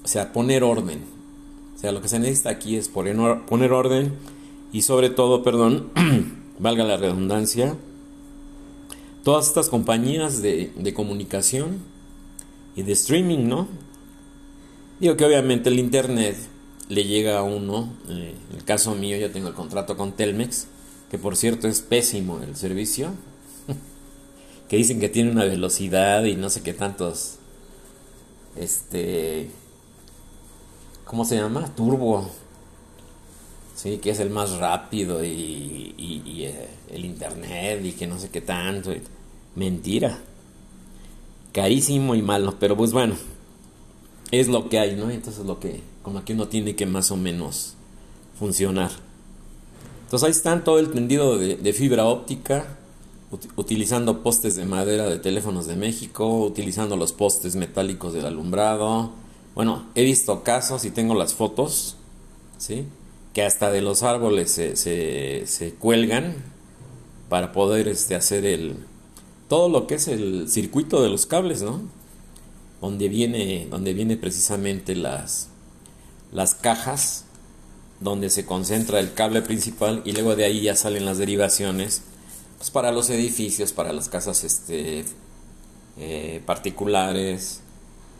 O 0.05 0.09
sea, 0.09 0.33
poner 0.33 0.63
orden. 0.63 1.05
O 1.77 1.79
sea, 1.79 1.93
lo 1.93 2.03
que 2.03 2.09
se 2.09 2.19
necesita 2.19 2.51
aquí 2.51 2.77
es 2.77 2.89
poner, 2.89 3.17
poner 3.47 3.73
orden 3.73 4.15
y 4.73 4.83
sobre 4.83 5.11
todo, 5.11 5.43
perdón, 5.43 5.91
valga 6.59 6.85
la 6.85 6.97
redundancia, 6.97 7.77
todas 9.23 9.47
estas 9.47 9.69
compañías 9.69 10.43
de, 10.43 10.93
comunicación 10.95 11.79
y 12.77 12.83
de 12.83 12.93
streaming, 12.93 13.49
¿no? 13.49 13.69
Digo 15.01 15.17
que 15.17 15.25
obviamente 15.25 15.69
el 15.69 15.79
Internet 15.79 16.37
le 16.89 17.05
llega 17.05 17.39
a 17.39 17.43
uno, 17.43 17.93
eh, 18.09 18.35
el 18.55 18.65
caso 18.65 18.95
mío 18.95 19.17
yo 19.17 19.31
tengo 19.31 19.49
el 19.49 19.55
contrato 19.55 19.97
con 19.97 20.13
Telmex, 20.13 20.67
que 21.11 21.19
por 21.19 21.37
cierto 21.37 21.69
es 21.69 21.81
pésimo 21.81 22.41
el 22.43 22.57
servicio, 22.57 23.13
que 24.69 24.77
dicen 24.77 25.01
que 25.01 25.09
tiene 25.09 25.31
una 25.31 25.45
velocidad 25.45 26.25
y 26.25 26.37
no 26.37 26.51
sé 26.51 26.63
qué 26.63 26.73
tantos, 26.73 27.37
este, 28.57 29.51
¿cómo 31.05 31.25
se 31.25 31.37
llama? 31.37 31.75
Turbo, 31.75 32.31
sí, 33.75 33.99
que 33.99 34.11
es 34.11 34.21
el 34.21 34.31
más 34.31 34.53
rápido 34.59 35.25
y, 35.25 35.95
eh, 36.45 36.69
el 36.91 37.05
internet 37.05 37.85
y 37.85 37.93
que 37.93 38.07
no 38.07 38.19
sé 38.19 38.31
qué 38.31 38.41
tanto. 38.41 38.93
Mentira. 39.55 40.19
Carísimo 41.53 42.15
y 42.15 42.23
malo, 42.23 42.57
pero 42.59 42.77
pues 42.77 42.93
bueno, 42.93 43.15
es 44.31 44.49
lo 44.49 44.69
que 44.69 44.79
hay, 44.79 44.97
¿no? 44.97 45.11
Entonces 45.11 45.45
lo 45.45 45.59
que, 45.59 45.81
como 46.09 46.21
aquí 46.21 46.33
uno 46.33 46.49
tiene 46.49 46.75
que 46.75 46.87
más 46.87 47.11
o 47.11 47.19
menos 47.19 47.75
funcionar. 48.39 48.91
Entonces 50.05 50.27
ahí 50.27 50.31
están 50.31 50.65
todo 50.65 50.79
el 50.79 50.91
tendido 50.91 51.37
de, 51.37 51.73
fibra 51.75 52.07
óptica, 52.07 52.79
utilizando 53.57 54.23
postes 54.23 54.57
de 54.57 54.65
madera 54.65 55.07
de 55.07 55.19
teléfonos 55.19 55.67
de 55.67 55.77
México, 55.77 56.47
utilizando 56.47 56.97
los 56.97 57.13
postes 57.13 57.57
metálicos 57.57 58.15
del 58.15 58.25
alumbrado. 58.25 59.11
Bueno, 59.55 59.85
he 59.95 60.03
visto 60.03 60.43
casos 60.43 60.87
y 60.87 60.91
tengo 60.91 61.15
las 61.15 61.35
fotos, 61.35 61.97
¿sí? 62.57 62.87
que 63.35 63.43
hasta 63.43 63.71
de 63.71 63.83
los 63.83 64.03
árboles 64.03 64.51
se, 64.51 64.77
se, 64.77 65.75
cuelgan 65.75 66.37
para 67.29 67.53
poder 67.53 67.87
este, 67.87 68.15
hacer 68.15 68.47
el 68.47 68.77
todo 69.47 69.69
lo 69.69 69.87
que 69.87 69.97
es 69.97 70.09
el 70.09 70.49
circuito 70.49 71.03
de 71.03 71.11
los 71.11 71.27
cables, 71.27 71.61
¿no? 71.61 71.83
Donde 72.81 73.11
viene, 73.11 73.67
donde 73.71 73.93
viene 73.93 74.17
precisamente 74.17 74.95
las, 74.95 75.51
las 76.33 76.55
cajas 76.55 77.25
donde 78.01 78.31
se 78.31 78.45
concentra 78.45 79.01
el 79.01 79.13
cable 79.13 79.43
principal 79.43 80.03
y 80.05 80.13
luego 80.13 80.37
de 80.37 80.45
ahí 80.45 80.63
ya 80.63 80.77
salen 80.77 81.05
las 81.05 81.19
derivaciones 81.19 82.03
pues 82.59 82.71
para 82.71 82.93
los 82.93 83.09
edificios, 83.11 83.73
para 83.73 83.93
las 83.93 84.09
casas 84.09 84.43
este, 84.43 85.05
eh, 85.97 86.43
particulares, 86.45 87.61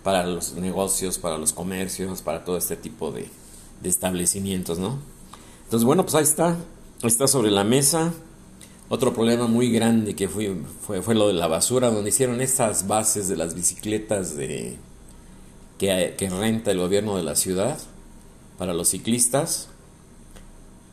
para 0.05 0.25
los 0.25 0.55
negocios, 0.55 1.19
para 1.19 1.39
los 1.39 1.53
comercios, 1.53 2.23
para 2.23 2.45
todo 2.45 2.57
este 2.57 2.77
tipo 2.77 3.11
de, 3.11 3.29
establecimientos, 3.83 4.79
¿no? 4.79 4.99
Entonces, 5.65 5.85
bueno, 5.85 6.05
pues 6.05 6.15
ahí 6.15 6.23
está, 6.23 6.57
está 7.03 7.27
sobre 7.27 7.51
la 7.51 7.65
mesa. 7.65 8.13
Otro 8.89 9.13
problema 9.13 9.47
muy 9.49 9.71
grande 9.71 10.15
que 10.15 10.29
fue, 10.29 10.57
fue, 10.87 11.03
fue 11.03 11.15
lo 11.15 11.29
de 11.29 11.35
la 11.35 11.49
basura, 11.49 11.91
donde 11.91 12.11
hicieron 12.11 12.41
estas 12.41 12.87
bases 12.87 13.29
de 13.29 13.37
las 13.37 13.55
bicicletas 13.55 14.37
de, 14.37 14.77
que 15.79 16.31
renta 16.31 16.71
el 16.71 16.79
gobierno 16.79 17.17
de 17.17 17.25
la 17.25 17.35
ciudad 17.35 17.79
para 18.59 18.75
los 18.75 18.89
ciclistas. 18.89 19.69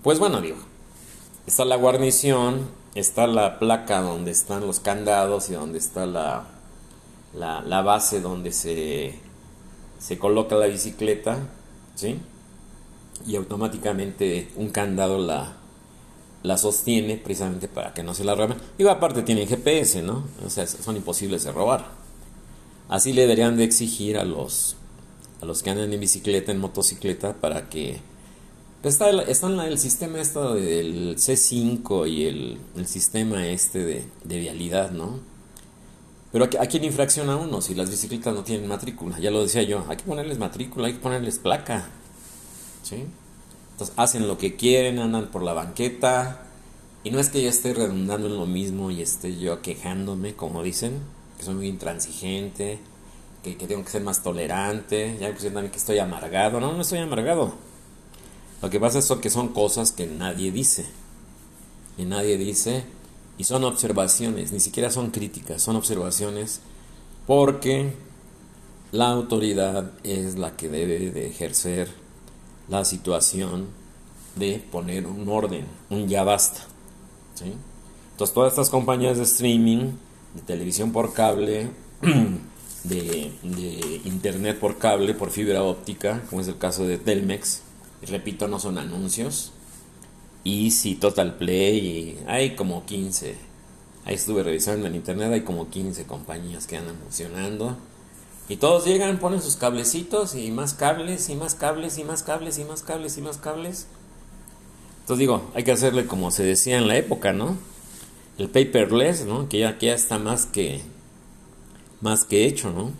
Pues 0.03 0.19
bueno, 0.19 0.39
digo, 0.39 0.57
está 1.47 1.65
la 1.65 1.75
guarnición, 1.75 2.69
está 2.93 3.27
la 3.27 3.59
placa 3.59 4.01
donde 4.01 4.31
están 4.31 4.65
los 4.65 4.79
candados 4.79 5.49
y 5.49 5.53
donde 5.53 5.79
está 5.79 6.05
la, 6.05 6.45
la, 7.33 7.81
base 7.81 8.21
donde 8.21 8.51
se, 8.51 9.19
se 9.99 10.19
coloca 10.19 10.55
la 10.55 10.67
bicicleta, 10.67 11.39
¿sí? 11.95 12.19
y 13.27 13.35
automáticamente 13.35 14.49
un 14.55 14.69
candado 14.69 15.17
la, 15.17 15.53
la 16.43 16.57
sostiene 16.57 17.17
precisamente 17.17 17.67
para 17.67 17.93
que 17.93 18.03
no 18.03 18.13
se 18.13 18.23
la 18.23 18.35
roben. 18.35 18.57
Y 18.77 18.87
aparte 18.87 19.23
tienen 19.23 19.47
GPS, 19.47 20.01
¿no? 20.01 20.25
O 20.45 20.49
sea, 20.49 20.67
son 20.67 20.95
imposibles 20.95 21.43
de 21.43 21.51
robar. 21.51 21.85
Así 22.89 23.13
le 23.13 23.21
deberían 23.21 23.57
de 23.57 23.63
exigir 23.63 24.17
a 24.17 24.23
los, 24.23 24.75
los 25.45 25.63
que 25.63 25.69
andan 25.69 25.93
en 25.93 25.99
bicicleta, 25.99 26.51
en 26.51 26.59
motocicleta, 26.59 27.33
para 27.33 27.69
que... 27.69 27.99
Está 28.83 29.09
el, 29.09 29.21
está 29.21 29.47
el 29.65 29.79
sistema 29.79 30.21
esto 30.21 30.53
del 30.53 31.15
C5 31.15 32.07
y 32.07 32.25
el, 32.25 32.59
sistema 32.85 33.47
este 33.47 33.83
de, 33.83 34.05
de, 34.23 34.39
vialidad, 34.39 34.91
¿no? 34.91 35.19
Pero 36.31 36.45
¿a, 36.45 36.63
¿a 36.63 36.67
quién 36.67 36.83
infracciona 36.83 37.35
uno 37.35 37.61
si 37.61 37.73
las 37.73 37.89
bicicletas 37.89 38.35
no 38.35 38.43
tienen 38.43 38.67
matrícula? 38.67 39.17
Ya 39.17 39.31
lo 39.31 39.41
decía 39.41 39.63
yo, 39.63 39.83
hay 39.89 39.97
que 39.97 40.03
ponerles 40.03 40.37
matrícula, 40.37 40.85
hay 40.85 40.93
que 40.93 40.99
ponerles 40.99 41.39
placa. 41.39 41.89
¿sí? 42.85 43.05
Entonces 43.71 43.93
hacen 43.97 44.27
lo 44.27 44.37
que 44.37 44.55
quieren, 44.55 44.99
andan 44.99 45.27
por 45.31 45.43
la 45.43 45.53
banqueta. 45.53 46.43
Y 47.03 47.11
no 47.11 47.19
es 47.19 47.29
que 47.29 47.41
yo 47.41 47.49
esté 47.49 47.73
redundando 47.73 48.27
en 48.27 48.37
lo 48.37 48.45
mismo 48.45 48.89
y 48.89 49.01
esté 49.01 49.37
yo 49.37 49.61
quejándome, 49.61 50.35
como 50.35 50.63
dicen, 50.63 50.99
que 51.37 51.43
soy 51.43 51.55
muy 51.55 51.67
intransigente, 51.67 52.79
que, 53.53 53.67
tengo 53.67 53.83
que 53.83 53.91
ser 53.91 54.03
más 54.03 54.23
tolerante, 54.23 55.17
ya 55.19 55.33
que 55.33 55.43
también 55.43 55.69
que 55.69 55.77
estoy 55.77 55.99
amargado. 55.99 56.59
No, 56.59 56.73
no 56.73 56.81
estoy 56.81 56.99
amargado. 56.99 57.53
Lo 58.61 58.69
que 58.69 58.79
pasa 58.79 58.99
es 58.99 59.11
que 59.21 59.29
son 59.29 59.49
cosas 59.49 59.91
que 59.91 60.07
nadie 60.07 60.51
dice. 60.51 60.85
Y 61.97 62.05
nadie 62.05 62.37
dice. 62.37 62.83
Y 63.37 63.43
son 63.43 63.63
observaciones, 63.65 64.51
ni 64.51 64.59
siquiera 64.59 64.89
son 64.89 65.11
críticas, 65.11 65.61
son 65.61 65.75
observaciones 65.75 66.61
porque 67.27 67.93
la 68.91 69.09
autoridad 69.09 69.91
es 70.03 70.37
la 70.37 70.55
que 70.55 70.69
debe 70.69 71.11
de 71.11 71.27
ejercer 71.27 71.89
la 72.69 72.85
situación 72.85 73.67
de 74.35 74.63
poner 74.71 75.05
un 75.05 75.27
orden, 75.27 75.65
un 75.89 76.07
ya 76.07 76.23
basta. 76.23 76.61
¿sí? 77.33 77.53
Entonces 78.11 78.33
todas 78.33 78.53
estas 78.53 78.69
compañías 78.69 79.17
de 79.17 79.23
streaming, 79.23 79.91
de 80.33 80.41
televisión 80.45 80.93
por 80.93 81.13
cable, 81.13 81.71
de, 82.89 83.31
internet 84.05 84.59
por 84.59 84.77
cable, 84.77 85.13
por 85.13 85.31
fibra 85.31 85.63
óptica, 85.63 86.23
como 86.29 86.41
es 86.41 86.47
el 86.47 86.57
caso 86.57 86.85
de 86.85 86.97
Telmex, 86.97 87.61
y 88.01 88.05
repito, 88.05 88.47
no 88.47 88.59
son 88.59 88.77
anuncios, 88.77 89.51
y 90.43 90.71
si 90.71 90.95
Total 90.95 91.35
Play, 91.37 92.19
hay 92.27 92.55
como 92.55 92.85
15, 92.85 93.35
ahí 94.05 94.15
estuve 94.15 94.43
revisando 94.43 94.87
en 94.87 94.95
internet, 94.95 95.31
hay 95.31 95.41
como 95.41 95.69
15 95.69 96.05
compañías 96.05 96.67
que 96.67 96.77
andan 96.77 96.97
funcionando 96.97 97.77
y 98.47 98.57
todos 98.57 98.85
llegan, 98.85 99.17
ponen 99.17 99.41
sus 99.41 99.55
cablecitos 99.55 100.35
y 100.35 100.51
más 100.51 100.75
cables 100.75 101.29
y 101.29 101.35
más 101.35 101.55
cables 101.55 101.97
y 101.97 102.03
más 102.03 102.21
cables 102.21 102.59
y 102.59 102.63
más 102.63 102.83
cables 102.83 103.17
y 103.17 103.21
más 103.21 103.37
cables. 103.37 103.87
Entonces 105.01 105.19
digo, 105.19 105.49
hay 105.55 105.63
que 105.63 105.71
hacerle 105.71 106.05
como 106.05 106.29
se 106.29 106.43
decía 106.43 106.77
en 106.77 106.87
la 106.87 106.95
época, 106.95 107.33
¿no? 107.33 107.57
El 108.37 108.49
paperless, 108.49 109.25
¿no? 109.25 109.49
Que 109.49 109.59
ya, 109.59 109.77
que 109.79 109.87
ya 109.87 109.95
está 109.95 110.19
más 110.19 110.45
que, 110.45 110.81
más 112.05 112.23
que 112.23 112.45
hecho, 112.45 112.71
¿no? 112.71 112.91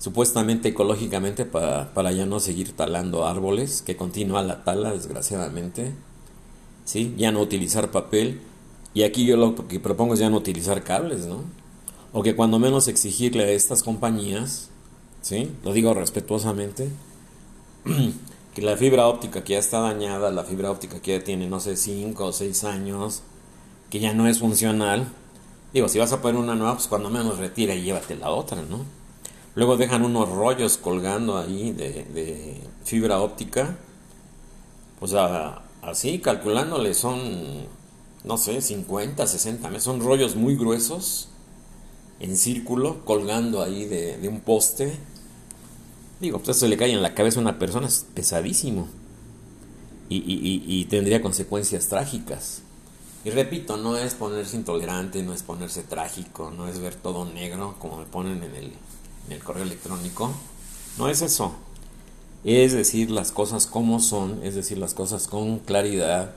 Supuestamente 0.00 0.70
ecológicamente 0.70 1.44
para, 1.44 1.94
para 1.94 2.10
ya 2.10 2.26
no 2.26 2.40
seguir 2.40 2.72
talando 2.72 3.26
árboles, 3.26 3.82
que 3.82 3.96
continúa 3.96 4.42
la 4.42 4.64
tala 4.64 4.90
desgraciadamente, 4.90 5.92
¿sí? 6.84 7.14
Ya 7.16 7.30
no 7.30 7.40
utilizar 7.40 7.92
papel. 7.92 8.40
Y 8.94 9.04
aquí 9.04 9.24
yo 9.24 9.36
lo 9.36 9.54
que 9.68 9.78
propongo 9.78 10.14
es 10.14 10.20
ya 10.20 10.30
no 10.30 10.38
utilizar 10.38 10.82
cables, 10.82 11.26
¿no? 11.26 11.44
o 12.12 12.22
que 12.22 12.34
cuando 12.34 12.58
menos 12.58 12.88
exigirle 12.88 13.44
a 13.44 13.50
estas 13.50 13.82
compañías, 13.82 14.68
¿sí? 15.22 15.50
Lo 15.62 15.72
digo 15.72 15.94
respetuosamente, 15.94 16.90
que 18.54 18.62
la 18.62 18.76
fibra 18.76 19.06
óptica 19.06 19.44
que 19.44 19.54
ya 19.54 19.58
está 19.58 19.80
dañada, 19.80 20.30
la 20.30 20.44
fibra 20.44 20.70
óptica 20.70 21.00
que 21.00 21.18
ya 21.18 21.24
tiene, 21.24 21.48
no 21.48 21.60
sé, 21.60 21.76
5 21.76 22.24
o 22.24 22.32
6 22.32 22.64
años, 22.64 23.22
que 23.90 24.00
ya 24.00 24.12
no 24.12 24.26
es 24.26 24.40
funcional, 24.40 25.08
digo, 25.72 25.88
si 25.88 25.98
vas 25.98 26.12
a 26.12 26.20
poner 26.20 26.40
una 26.40 26.54
nueva, 26.54 26.74
pues 26.74 26.88
cuando 26.88 27.10
menos 27.10 27.38
retira 27.38 27.74
y 27.74 27.82
llévate 27.82 28.16
la 28.16 28.30
otra, 28.30 28.62
¿no? 28.62 28.84
Luego 29.54 29.76
dejan 29.76 30.04
unos 30.04 30.28
rollos 30.28 30.78
colgando 30.78 31.36
ahí 31.36 31.72
de, 31.72 32.60
fibra 32.84 33.20
óptica, 33.20 33.76
pues 34.98 35.12
así 35.82 36.18
calculándole 36.20 36.94
son, 36.94 37.66
no 38.24 38.36
sé, 38.38 38.60
50, 38.60 39.26
60 39.26 39.80
son 39.80 40.00
rollos 40.00 40.36
muy 40.36 40.56
gruesos 40.56 41.28
en 42.20 42.36
círculo, 42.36 43.04
colgando 43.04 43.62
ahí 43.62 43.86
de, 43.86 44.28
un 44.28 44.40
poste. 44.40 44.96
Digo, 46.20 46.38
pues 46.38 46.56
eso 46.56 46.68
le 46.68 46.76
cae 46.76 46.92
en 46.92 47.02
la 47.02 47.14
cabeza 47.14 47.40
a 47.40 47.42
una 47.42 47.58
persona, 47.58 47.88
es 47.88 48.06
pesadísimo. 48.14 48.88
Y, 50.08 50.84
tendría 50.90 51.22
consecuencias 51.22 51.88
trágicas. 51.88 52.62
Y 53.24 53.30
repito, 53.30 53.76
no 53.76 53.96
es 53.96 54.14
ponerse 54.14 54.56
intolerante, 54.56 55.22
no 55.22 55.34
es 55.34 55.42
ponerse 55.42 55.82
trágico, 55.82 56.50
no 56.50 56.68
es 56.68 56.78
ver 56.78 56.94
todo 56.94 57.26
negro 57.26 57.76
como 57.78 57.98
me 57.98 58.06
ponen 58.06 58.42
en 58.42 58.54
el, 58.54 58.72
en 59.26 59.32
el 59.32 59.44
correo 59.44 59.64
electrónico. 59.64 60.32
No 60.96 61.08
es 61.08 61.20
eso. 61.20 61.54
Es 62.44 62.72
decir 62.72 63.10
las 63.10 63.32
cosas 63.32 63.66
como 63.66 64.00
son, 64.00 64.42
es 64.42 64.54
decir 64.54 64.78
las 64.78 64.94
cosas 64.94 65.28
con 65.28 65.58
claridad 65.58 66.34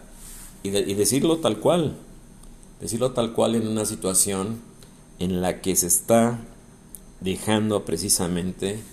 y, 0.62 0.70
y 0.70 0.94
decirlo 0.94 1.38
tal 1.38 1.60
cual. 1.60 1.96
Decirlo 2.82 3.12
tal 3.12 3.32
cual 3.32 3.56
en 3.56 3.68
una 3.68 3.86
situación 3.86 4.60
en 5.20 5.42
la 5.42 5.62
que 5.62 5.78
se 5.78 5.88
está 5.88 6.40
dejando 7.22 7.86
precisamente 7.86 8.84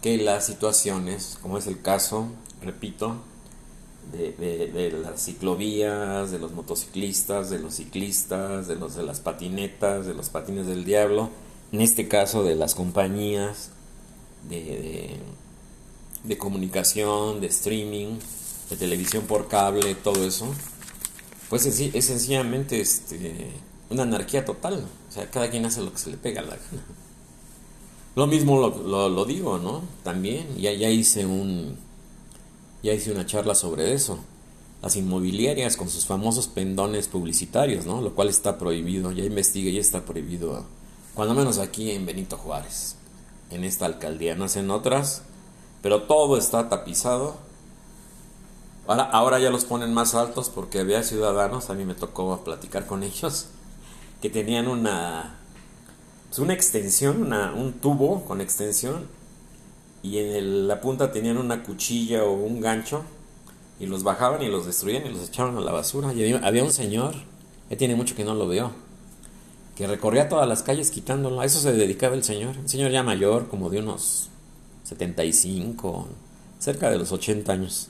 que 0.00 0.16
las 0.18 0.46
situaciones, 0.46 1.38
como 1.42 1.58
es 1.58 1.66
el 1.66 1.82
caso, 1.82 2.28
repito, 2.62 3.16
de, 4.12 4.98
las 5.02 5.24
ciclovías, 5.24 6.30
de 6.30 6.38
los 6.38 6.52
motociclistas, 6.52 7.50
de 7.50 7.58
los 7.58 7.74
ciclistas, 7.74 8.68
de 8.68 8.76
los 8.76 8.94
de 8.94 9.02
las 9.02 9.20
patinetas, 9.20 10.06
de 10.06 10.14
los 10.14 10.28
patines 10.28 10.66
del 10.66 10.84
diablo, 10.84 11.30
en 11.72 11.80
este 11.80 12.08
caso 12.08 12.44
de 12.44 12.54
las 12.54 12.74
compañías 12.74 13.70
de, 14.48 15.16
de, 16.24 16.38
comunicación, 16.38 17.40
de 17.40 17.48
streaming, 17.48 18.18
de 18.70 18.76
televisión 18.76 19.24
por 19.24 19.48
cable, 19.48 19.94
todo 19.94 20.24
eso, 20.24 20.46
pues 21.48 21.66
es, 21.66 21.80
es 21.80 22.04
sencillamente 22.04 22.80
este, 22.80 23.50
una 23.90 24.04
anarquía 24.04 24.44
total. 24.44 24.86
O 25.08 25.12
sea, 25.12 25.30
cada 25.30 25.50
quien 25.50 25.66
hace 25.66 25.82
lo 25.82 25.92
que 25.92 25.98
se 25.98 26.10
le 26.10 26.16
pega 26.16 26.40
a 26.40 26.44
la 26.44 26.56
gana. 26.56 26.84
Lo 28.14 28.26
mismo 28.26 28.58
lo, 28.58 29.08
lo, 29.10 29.24
digo, 29.26 29.58
¿no? 29.58 29.82
También, 30.02 30.56
ya, 30.56 30.72
ya 30.72 30.88
hice 30.88 31.26
un, 31.26 31.76
ya 32.82 32.92
hice 32.92 33.12
una 33.12 33.26
charla 33.26 33.54
sobre 33.54 33.92
eso. 33.92 34.18
Las 34.82 34.96
inmobiliarias 34.96 35.76
con 35.76 35.88
sus 35.88 36.06
famosos 36.06 36.48
pendones 36.48 37.08
publicitarios, 37.08 37.86
¿no? 37.86 38.00
Lo 38.00 38.14
cual 38.14 38.28
está 38.28 38.58
prohibido, 38.58 39.10
ya 39.12 39.24
investigué, 39.24 39.72
ya 39.72 39.80
está 39.80 40.04
prohibido, 40.04 40.64
cuando 41.16 41.34
menos 41.34 41.56
aquí 41.56 41.92
en 41.92 42.04
Benito 42.04 42.36
Juárez, 42.36 42.96
en 43.50 43.64
esta 43.64 43.86
alcaldía, 43.86 44.34
no 44.34 44.48
sé 44.50 44.60
en 44.60 44.70
otras, 44.70 45.22
pero 45.80 46.02
todo 46.02 46.36
está 46.36 46.68
tapizado. 46.68 47.36
Ahora, 48.86 49.04
ahora 49.04 49.38
ya 49.38 49.48
los 49.48 49.64
ponen 49.64 49.94
más 49.94 50.14
altos 50.14 50.50
porque 50.50 50.78
había 50.78 51.02
ciudadanos, 51.02 51.70
a 51.70 51.74
mí 51.74 51.86
me 51.86 51.94
tocó 51.94 52.44
platicar 52.44 52.86
con 52.86 53.02
ellos, 53.02 53.46
que 54.20 54.28
tenían 54.28 54.68
una, 54.68 55.38
pues 56.28 56.38
una 56.38 56.52
extensión, 56.52 57.22
una, 57.22 57.54
un 57.54 57.72
tubo 57.72 58.26
con 58.26 58.42
extensión 58.42 59.08
y 60.02 60.18
en 60.18 60.68
la 60.68 60.80
punta 60.80 61.10
tenían 61.10 61.38
una 61.38 61.62
cuchilla 61.62 62.24
o 62.24 62.32
un 62.32 62.60
gancho 62.60 63.02
y 63.78 63.86
los 63.86 64.02
bajaban 64.02 64.42
y 64.42 64.48
los 64.48 64.66
destruían 64.66 65.06
y 65.06 65.10
los 65.10 65.28
echaban 65.28 65.56
a 65.56 65.60
la 65.60 65.72
basura. 65.72 66.12
Y 66.12 66.32
había, 66.32 66.64
un 66.64 66.72
señor, 66.72 67.14
ya 67.70 67.76
tiene 67.76 67.94
mucho 67.94 68.14
que 68.14 68.24
no 68.24 68.34
lo 68.34 68.46
veo, 68.46 68.72
que 69.76 69.86
recorría 69.86 70.28
todas 70.28 70.48
las 70.48 70.62
calles 70.62 70.90
quitándolo. 70.90 71.40
A 71.40 71.44
eso 71.44 71.60
se 71.60 71.72
dedicaba 71.72 72.14
el 72.14 72.24
señor. 72.24 72.56
Un 72.56 72.68
señor 72.68 72.90
ya 72.90 73.02
mayor, 73.02 73.48
como 73.48 73.68
de 73.68 73.80
unos 73.80 74.30
75, 74.84 76.08
cerca 76.58 76.90
de 76.90 76.98
los 76.98 77.12
80 77.12 77.52
años. 77.52 77.88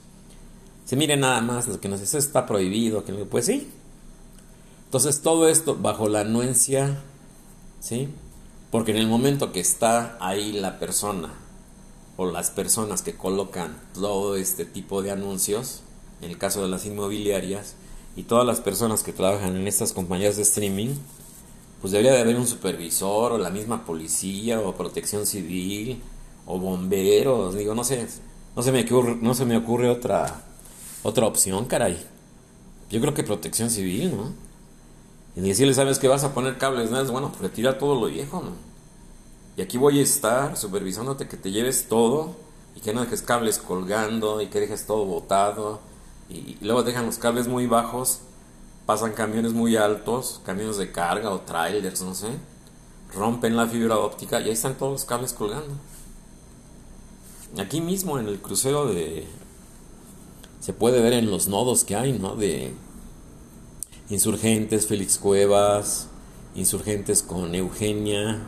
Se 0.84 0.96
mire 0.96 1.16
nada 1.16 1.40
más, 1.40 1.68
lo 1.68 1.80
que 1.80 1.88
nos 1.88 2.00
dice 2.00 2.18
está 2.18 2.46
prohibido. 2.46 3.04
Que, 3.04 3.12
pues 3.12 3.46
sí. 3.46 3.68
Entonces 4.86 5.20
todo 5.20 5.48
esto 5.48 5.76
bajo 5.76 6.08
la 6.08 6.20
anuencia, 6.20 7.00
¿sí? 7.80 8.08
Porque 8.70 8.92
en 8.92 8.98
el 8.98 9.06
momento 9.06 9.52
que 9.52 9.60
está 9.60 10.16
ahí 10.20 10.52
la 10.52 10.78
persona 10.78 11.45
o 12.16 12.26
las 12.26 12.50
personas 12.50 13.02
que 13.02 13.14
colocan 13.14 13.76
todo 13.94 14.36
este 14.36 14.64
tipo 14.64 15.02
de 15.02 15.10
anuncios, 15.10 15.82
en 16.22 16.30
el 16.30 16.38
caso 16.38 16.62
de 16.62 16.68
las 16.68 16.86
inmobiliarias, 16.86 17.74
y 18.16 18.22
todas 18.22 18.46
las 18.46 18.60
personas 18.60 19.02
que 19.02 19.12
trabajan 19.12 19.56
en 19.56 19.66
estas 19.66 19.92
compañías 19.92 20.36
de 20.36 20.42
streaming, 20.42 20.94
pues 21.80 21.92
debería 21.92 22.12
de 22.12 22.20
haber 22.20 22.36
un 22.36 22.46
supervisor 22.46 23.32
o 23.32 23.38
la 23.38 23.50
misma 23.50 23.84
policía 23.84 24.60
o 24.60 24.74
protección 24.74 25.26
civil 25.26 26.00
o 26.46 26.58
bomberos, 26.58 27.54
digo, 27.54 27.74
no 27.74 27.84
sé, 27.84 28.06
no 28.56 28.62
se 28.62 28.72
me 28.72 28.82
ocurre, 28.82 29.18
no 29.20 29.34
se 29.34 29.44
me 29.44 29.56
ocurre 29.56 29.90
otra 29.90 30.42
otra 31.02 31.26
opción, 31.26 31.66
caray. 31.66 32.04
Yo 32.90 33.00
creo 33.00 33.14
que 33.14 33.22
protección 33.22 33.70
civil, 33.70 34.16
¿no? 34.16 34.32
Y 35.36 35.46
decirle, 35.46 35.74
¿sabes 35.74 35.98
que 35.98 36.08
vas 36.08 36.24
a 36.24 36.34
poner 36.34 36.58
cables? 36.58 36.90
Nada, 36.90 37.08
bueno, 37.10 37.30
retira 37.40 37.78
todo 37.78 37.94
lo 37.94 38.06
viejo, 38.06 38.42
¿no? 38.42 38.50
Y 39.56 39.62
aquí 39.62 39.78
voy 39.78 40.00
a 40.00 40.02
estar 40.02 40.56
supervisándote 40.56 41.28
que 41.28 41.38
te 41.38 41.50
lleves 41.50 41.86
todo 41.88 42.36
y 42.74 42.80
que 42.80 42.92
no 42.92 43.00
dejes 43.00 43.22
cables 43.22 43.58
colgando 43.58 44.42
y 44.42 44.48
que 44.48 44.60
dejes 44.60 44.86
todo 44.86 45.06
botado. 45.06 45.80
Y, 46.28 46.58
luego 46.60 46.82
dejan 46.82 47.06
los 47.06 47.16
cables 47.16 47.48
muy 47.48 47.66
bajos, 47.66 48.20
pasan 48.84 49.12
camiones 49.12 49.54
muy 49.54 49.76
altos, 49.76 50.42
camiones 50.44 50.76
de 50.76 50.92
carga 50.92 51.30
o 51.30 51.40
trailers, 51.40 52.02
no 52.02 52.14
sé. 52.14 52.28
Rompen 53.14 53.56
la 53.56 53.66
fibra 53.66 53.96
óptica 53.96 54.40
y 54.40 54.44
ahí 54.44 54.50
están 54.50 54.76
todos 54.76 54.92
los 54.92 55.04
cables 55.06 55.32
colgando. 55.32 55.74
Aquí 57.58 57.80
mismo 57.80 58.18
en 58.18 58.28
el 58.28 58.38
crucero 58.40 58.86
de... 58.86 59.26
Se 60.60 60.74
puede 60.74 61.00
ver 61.00 61.14
en 61.14 61.30
los 61.30 61.48
nodos 61.48 61.84
que 61.84 61.96
hay, 61.96 62.18
¿no? 62.18 62.34
De 62.36 62.74
insurgentes, 64.10 64.86
Félix 64.86 65.16
Cuevas, 65.16 66.08
insurgentes 66.54 67.22
con 67.22 67.54
Eugenia, 67.54 68.42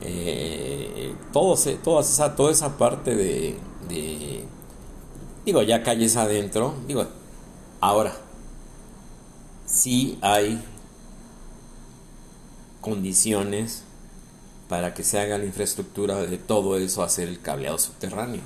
eh, 0.00 1.14
todo 1.32 1.56
toda, 1.82 2.00
esa, 2.00 2.36
toda 2.36 2.52
esa 2.52 2.76
parte 2.76 3.14
de, 3.14 3.56
digo, 5.44 5.62
ya 5.62 5.82
calles 5.82 6.16
adentro, 6.16 6.74
digo, 6.86 7.06
ahora, 7.80 8.16
sí 9.66 10.18
hay 10.22 10.62
condiciones 12.80 13.82
para 14.68 14.94
que 14.94 15.04
se 15.04 15.18
haga 15.18 15.38
la 15.38 15.44
infraestructura 15.44 16.16
de 16.22 16.38
todo 16.38 16.76
eso, 16.76 17.02
hacer 17.02 17.28
el 17.28 17.40
cableado 17.40 17.78
subterráneo. 17.78 18.42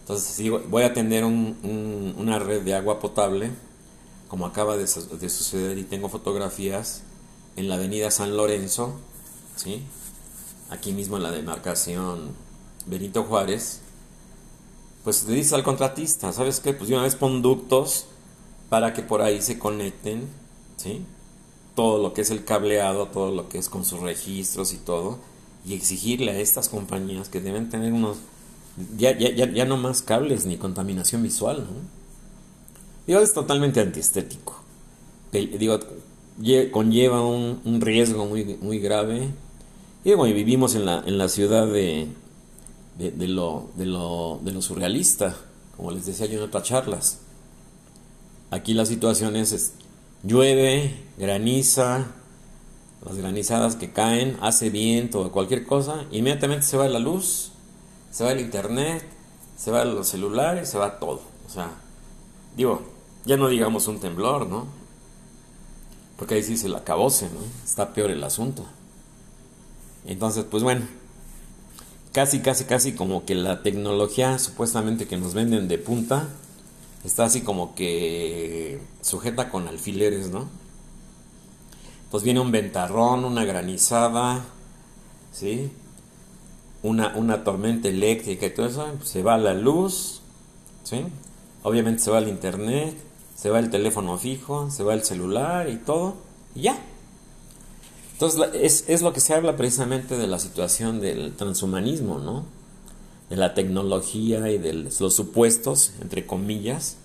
Entonces, 0.00 0.50
voy 0.68 0.82
a 0.82 0.92
tener 0.92 1.24
una 1.24 2.38
red 2.38 2.62
de 2.62 2.74
agua 2.74 2.98
potable, 2.98 3.50
como 4.28 4.46
acaba 4.46 4.76
de, 4.76 4.84
de 4.84 5.28
suceder 5.28 5.78
y 5.78 5.84
tengo 5.84 6.08
fotografías 6.08 7.02
en 7.56 7.68
la 7.68 7.76
avenida 7.76 8.10
San 8.10 8.36
Lorenzo, 8.36 8.94
¿sí? 9.56 9.84
Aquí 10.72 10.92
mismo 10.92 11.16
en 11.16 11.22
la 11.22 11.30
demarcación 11.30 12.30
Benito 12.86 13.24
Juárez, 13.24 13.80
pues 15.04 15.24
le 15.24 15.34
dice 15.34 15.54
al 15.54 15.62
contratista, 15.62 16.32
¿sabes 16.32 16.60
qué? 16.60 16.72
Pues 16.72 16.88
de 16.88 16.96
una 16.96 17.04
vez 17.04 17.18
ductos 17.42 18.06
para 18.68 18.92
que 18.92 19.02
por 19.02 19.22
ahí 19.22 19.42
se 19.42 19.58
conecten, 19.58 20.28
¿sí? 20.76 21.02
Todo 21.74 22.02
lo 22.02 22.12
que 22.14 22.22
es 22.22 22.30
el 22.30 22.44
cableado, 22.44 23.08
todo 23.08 23.30
lo 23.32 23.48
que 23.48 23.58
es 23.58 23.68
con 23.68 23.84
sus 23.84 24.00
registros 24.00 24.72
y 24.72 24.78
todo, 24.78 25.18
y 25.66 25.74
exigirle 25.74 26.32
a 26.32 26.38
estas 26.38 26.68
compañías 26.68 27.28
que 27.28 27.40
deben 27.40 27.68
tener 27.68 27.92
unos, 27.92 28.18
ya, 28.96 29.16
ya, 29.16 29.30
ya, 29.30 29.50
ya 29.50 29.64
no 29.64 29.76
más 29.76 30.02
cables 30.02 30.46
ni 30.46 30.56
contaminación 30.56 31.22
visual, 31.22 31.64
¿no? 31.64 32.02
Digo, 33.06 33.20
es 33.20 33.34
totalmente 33.34 33.80
antiestético. 33.80 34.62
Digo, 35.32 35.78
conlleva 36.70 37.20
un, 37.22 37.60
un 37.64 37.80
riesgo 37.80 38.26
muy, 38.26 38.58
muy 38.60 38.78
grave 38.78 39.30
y 40.04 40.14
bueno, 40.14 40.34
vivimos 40.34 40.74
en 40.74 40.84
la, 40.84 41.02
en 41.06 41.18
la 41.18 41.28
ciudad 41.28 41.66
de, 41.66 42.08
de, 42.98 43.28
lo, 43.28 43.70
de, 43.76 43.86
lo, 43.86 44.40
de 44.42 44.52
lo 44.52 44.62
surrealista, 44.62 45.36
como 45.76 45.90
les 45.90 46.06
decía 46.06 46.26
yo 46.26 46.38
en 46.38 46.44
otras 46.44 46.64
charlas. 46.64 47.20
Aquí 48.50 48.74
la 48.74 48.84
situación 48.84 49.36
es, 49.36 49.74
llueve, 50.22 50.94
graniza, 51.18 52.06
las 53.04 53.16
granizadas 53.16 53.76
que 53.76 53.92
caen, 53.92 54.36
hace 54.40 54.70
viento 54.70 55.20
o 55.20 55.32
cualquier 55.32 55.66
cosa, 55.66 56.04
inmediatamente 56.10 56.66
se 56.66 56.76
va 56.76 56.88
la 56.88 56.98
luz, 56.98 57.52
se 58.10 58.24
va 58.24 58.32
el 58.32 58.40
internet, 58.40 59.04
se 59.56 59.70
va 59.70 59.84
los 59.84 60.08
celulares, 60.08 60.68
se 60.68 60.78
va 60.78 60.98
todo. 60.98 61.22
O 61.46 61.50
sea, 61.50 61.70
digo, 62.56 62.82
ya 63.24 63.36
no 63.36 63.48
digamos 63.48 63.88
un 63.88 64.00
temblor, 64.00 64.46
¿no? 64.46 64.66
Porque 66.16 66.34
ahí 66.34 66.42
sí 66.42 66.56
se 66.56 66.68
la 66.68 66.78
acabose, 66.78 67.26
¿no? 67.26 67.40
Está 67.64 67.92
peor 67.94 68.10
el 68.10 68.22
asunto. 68.22 68.64
Entonces, 70.06 70.44
pues 70.50 70.62
bueno, 70.62 70.86
casi, 72.12 72.40
casi, 72.40 72.64
casi 72.64 72.92
como 72.92 73.24
que 73.24 73.34
la 73.34 73.62
tecnología 73.62 74.38
supuestamente 74.38 75.06
que 75.06 75.16
nos 75.16 75.34
venden 75.34 75.68
de 75.68 75.78
punta 75.78 76.28
está 77.04 77.24
así 77.24 77.40
como 77.40 77.74
que 77.74 78.80
sujeta 79.00 79.48
con 79.48 79.68
alfileres, 79.68 80.30
¿no? 80.30 80.48
Pues 82.10 82.22
viene 82.22 82.40
un 82.40 82.50
ventarrón, 82.50 83.24
una 83.24 83.44
granizada, 83.44 84.44
¿sí? 85.32 85.70
Una, 86.82 87.16
una 87.16 87.44
tormenta 87.44 87.88
eléctrica 87.88 88.46
y 88.46 88.50
todo 88.50 88.66
eso, 88.66 88.86
pues 88.98 89.08
se 89.08 89.22
va 89.22 89.38
la 89.38 89.54
luz, 89.54 90.20
¿sí? 90.84 91.04
Obviamente 91.62 92.02
se 92.02 92.10
va 92.10 92.18
el 92.18 92.28
internet, 92.28 92.94
se 93.36 93.50
va 93.50 93.58
el 93.58 93.70
teléfono 93.70 94.18
fijo, 94.18 94.70
se 94.70 94.82
va 94.82 94.94
el 94.94 95.02
celular 95.02 95.68
y 95.68 95.76
todo, 95.76 96.16
y 96.54 96.62
ya. 96.62 96.76
Entonces, 98.12 98.84
es, 98.88 99.02
lo 99.02 99.12
que 99.12 99.20
se 99.20 99.34
habla 99.34 99.56
precisamente 99.56 100.16
de 100.16 100.26
la 100.26 100.38
situación 100.38 101.00
del 101.00 101.34
transhumanismo, 101.34 102.18
¿no? 102.18 102.44
De 103.30 103.36
la 103.36 103.54
tecnología 103.54 104.50
y 104.50 104.58
de 104.58 104.72
los 104.72 105.14
supuestos, 105.14 105.92
entre 106.00 106.26
comillas, 106.26 106.96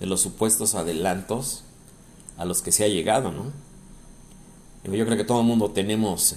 de 0.00 0.06
los 0.06 0.20
supuestos 0.20 0.74
adelantos 0.74 1.62
a 2.36 2.44
los 2.44 2.62
que 2.62 2.72
se 2.72 2.84
ha 2.84 2.88
llegado, 2.88 3.32
¿no? 3.32 3.52
Yo 4.84 5.04
creo 5.04 5.16
que 5.16 5.24
todo 5.24 5.40
el 5.40 5.46
mundo 5.46 5.70
tenemos 5.70 6.36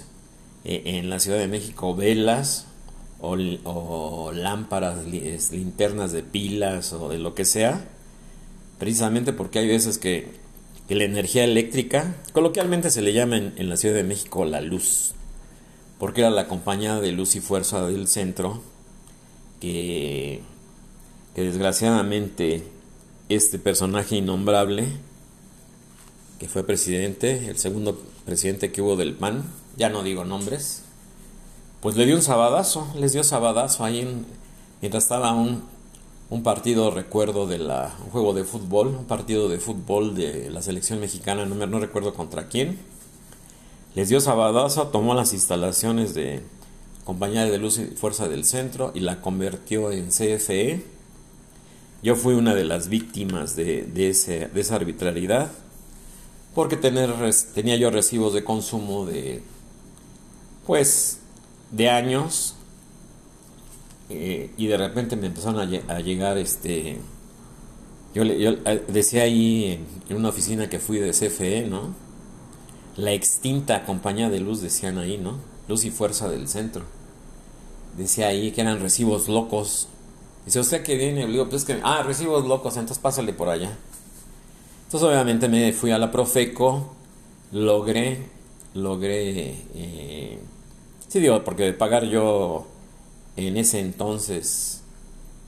eh, 0.64 0.82
en 0.84 1.08
la 1.08 1.20
Ciudad 1.20 1.38
de 1.38 1.46
México 1.46 1.94
velas 1.94 2.66
o, 3.20 4.32
lámparas, 4.32 5.06
linternas 5.06 6.12
de 6.12 6.22
pilas 6.22 6.92
o 6.92 7.10
de 7.10 7.18
lo 7.18 7.34
que 7.34 7.44
sea, 7.44 7.88
precisamente 8.78 9.32
porque 9.32 9.58
hay 9.58 9.68
veces 9.68 9.98
que, 9.98 10.32
la 10.94 11.04
energía 11.04 11.44
eléctrica, 11.44 12.16
coloquialmente 12.32 12.90
se 12.90 13.02
le 13.02 13.12
llama 13.12 13.36
en, 13.36 13.68
la 13.68 13.76
Ciudad 13.76 13.94
de 13.94 14.04
México 14.04 14.44
la 14.44 14.60
luz, 14.60 15.12
porque 15.98 16.22
era 16.22 16.30
la 16.30 16.48
compañía 16.48 17.00
de 17.00 17.12
luz 17.12 17.36
y 17.36 17.40
fuerza 17.40 17.86
del 17.86 18.08
centro 18.08 18.62
que, 19.60 20.40
que 21.34 21.42
desgraciadamente 21.42 22.64
este 23.28 23.58
personaje 23.58 24.16
innombrable, 24.16 24.88
que 26.38 26.48
fue 26.48 26.64
presidente, 26.64 27.48
el 27.48 27.58
segundo 27.58 28.00
presidente 28.24 28.72
que 28.72 28.82
hubo 28.82 28.96
del 28.96 29.14
PAN, 29.14 29.44
ya 29.76 29.88
no 29.88 30.02
digo 30.02 30.24
nombres, 30.24 30.82
pues 31.80 31.96
le 31.96 32.06
dio 32.06 32.16
un 32.16 32.22
sabadazo, 32.22 32.92
les 32.98 33.12
dio 33.12 33.24
sabadazo 33.24 33.84
ahí 33.84 34.00
en, 34.00 34.26
mientras 34.80 35.04
estaba 35.04 35.32
un, 35.32 35.62
un 36.30 36.44
partido, 36.44 36.92
recuerdo, 36.92 37.48
de 37.48 37.58
la, 37.58 37.92
un 38.04 38.10
juego 38.10 38.32
de 38.32 38.44
fútbol, 38.44 38.86
un 38.88 39.04
partido 39.04 39.48
de 39.48 39.58
fútbol 39.58 40.14
de 40.14 40.48
la 40.48 40.62
selección 40.62 41.00
mexicana, 41.00 41.44
no, 41.44 41.66
no 41.66 41.80
recuerdo 41.80 42.14
contra 42.14 42.46
quién. 42.46 42.78
Les 43.96 44.08
dio 44.08 44.20
sabadazo, 44.20 44.86
tomó 44.88 45.14
las 45.14 45.32
instalaciones 45.32 46.14
de 46.14 46.42
Compañía 47.04 47.44
de 47.44 47.58
Luz 47.58 47.78
y 47.78 47.86
Fuerza 47.86 48.28
del 48.28 48.44
Centro 48.44 48.92
y 48.94 49.00
la 49.00 49.20
convirtió 49.20 49.90
en 49.90 50.10
CFE. 50.10 50.84
Yo 52.04 52.14
fui 52.14 52.34
una 52.34 52.54
de 52.54 52.64
las 52.64 52.88
víctimas 52.88 53.56
de, 53.56 53.82
de, 53.82 54.10
ese, 54.10 54.48
esa 54.54 54.76
arbitrariedad, 54.76 55.50
porque 56.54 56.76
tener, 56.76 57.12
tenía 57.52 57.74
yo 57.74 57.90
recibos 57.90 58.32
de 58.32 58.44
consumo 58.44 59.04
de, 59.04 59.42
pues, 60.64 61.18
de 61.72 61.90
años 61.90 62.54
y 64.10 64.66
de 64.66 64.76
repente 64.76 65.16
me 65.16 65.28
empezaron 65.28 65.60
a, 65.60 66.00
llegar 66.00 66.36
este 66.38 66.98
yo, 68.12 68.24
eh, 68.24 68.84
decía 68.88 69.22
ahí 69.22 69.84
en, 70.08 70.16
una 70.16 70.30
oficina 70.30 70.68
que 70.68 70.80
fui 70.80 70.98
de 70.98 71.12
CFE 71.12 71.66
no 71.68 71.94
la 72.96 73.12
extinta 73.12 73.84
compañía 73.84 74.28
de 74.28 74.40
luz 74.40 74.60
decían 74.60 74.98
ahí 74.98 75.16
no 75.16 75.38
luz 75.68 75.84
y 75.84 75.92
fuerza 75.92 76.28
del 76.28 76.48
centro. 76.48 76.82
Decía 77.96 78.26
ahí 78.26 78.50
que 78.50 78.60
eran 78.60 78.80
recibos 78.80 79.28
locos. 79.28 79.88
Dice 80.44 80.58
usted 80.58 80.82
que 80.82 80.96
viene 80.96 81.26
le 81.26 81.32
digo 81.32 81.48
pues 81.48 81.64
que 81.64 81.80
ah 81.82 82.02
recibos 82.02 82.44
locos 82.46 82.76
entonces 82.76 82.98
pásale 82.98 83.32
por 83.32 83.48
allá 83.48 83.76
entonces 84.86 85.08
obviamente 85.08 85.48
me 85.48 85.72
fui 85.72 85.90
a 85.90 85.98
la 85.98 86.10
Profeco 86.10 86.94
logré 87.52 88.26
logré 88.74 89.54
eh, 89.74 90.38
Sí, 91.10 91.18
digo, 91.18 91.42
porque 91.42 91.72
pagar 91.72 92.04
yo 92.04 92.68
en 93.36 93.56
ese 93.56 93.80
entonces 93.80 94.80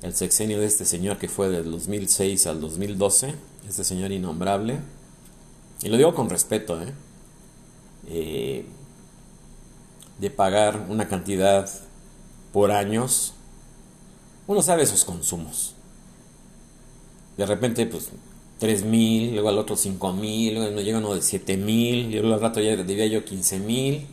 el 0.02 0.14
sexenio 0.14 0.58
de 0.58 0.66
este 0.66 0.84
señor 0.84 1.18
que 1.18 1.28
fue 1.28 1.48
del 1.48 1.70
2006 1.70 2.46
al 2.46 2.60
2012, 2.60 3.34
este 3.68 3.84
señor 3.84 4.10
innombrable, 4.10 4.80
y 5.82 5.88
lo 5.88 5.96
digo 5.96 6.14
con 6.14 6.28
respeto, 6.28 6.80
¿eh? 6.82 6.92
Eh, 8.08 8.64
de 10.18 10.30
pagar 10.30 10.86
una 10.88 11.08
cantidad 11.08 11.68
por 12.52 12.72
años, 12.72 13.34
uno 14.46 14.60
sabe 14.62 14.82
esos 14.82 15.04
consumos. 15.04 15.74
De 17.36 17.46
repente, 17.46 17.86
pues, 17.86 18.10
3 18.58 18.84
mil, 18.84 19.32
luego 19.32 19.48
al 19.48 19.58
otro 19.58 19.76
5 19.76 20.12
mil, 20.12 20.54
luego 20.54 20.80
llega 20.80 20.98
uno 20.98 21.14
de 21.14 21.22
7 21.22 21.56
mil, 21.56 22.12
y 22.12 22.18
luego 22.20 22.34
al 22.34 22.40
rato 22.40 22.60
ya 22.60 22.76
debía 22.76 23.06
yo 23.06 23.24
15 23.24 23.58
mil 23.60 24.06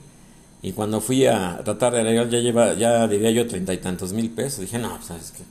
y 0.61 0.73
cuando 0.73 0.99
fui 0.99 1.25
a 1.25 1.61
tratar 1.63 1.93
de 1.93 2.01
arreglar, 2.01 2.29
ya 2.29 2.39
lleva, 2.39 2.73
ya 2.73 3.07
debía 3.07 3.31
yo 3.31 3.47
treinta 3.47 3.73
y 3.73 3.77
tantos 3.77 4.11
mil 4.11 4.29
pesos. 4.29 4.59
Dije, 4.59 4.77
no, 4.77 5.01
¿sabes 5.01 5.31
qué? 5.31 5.43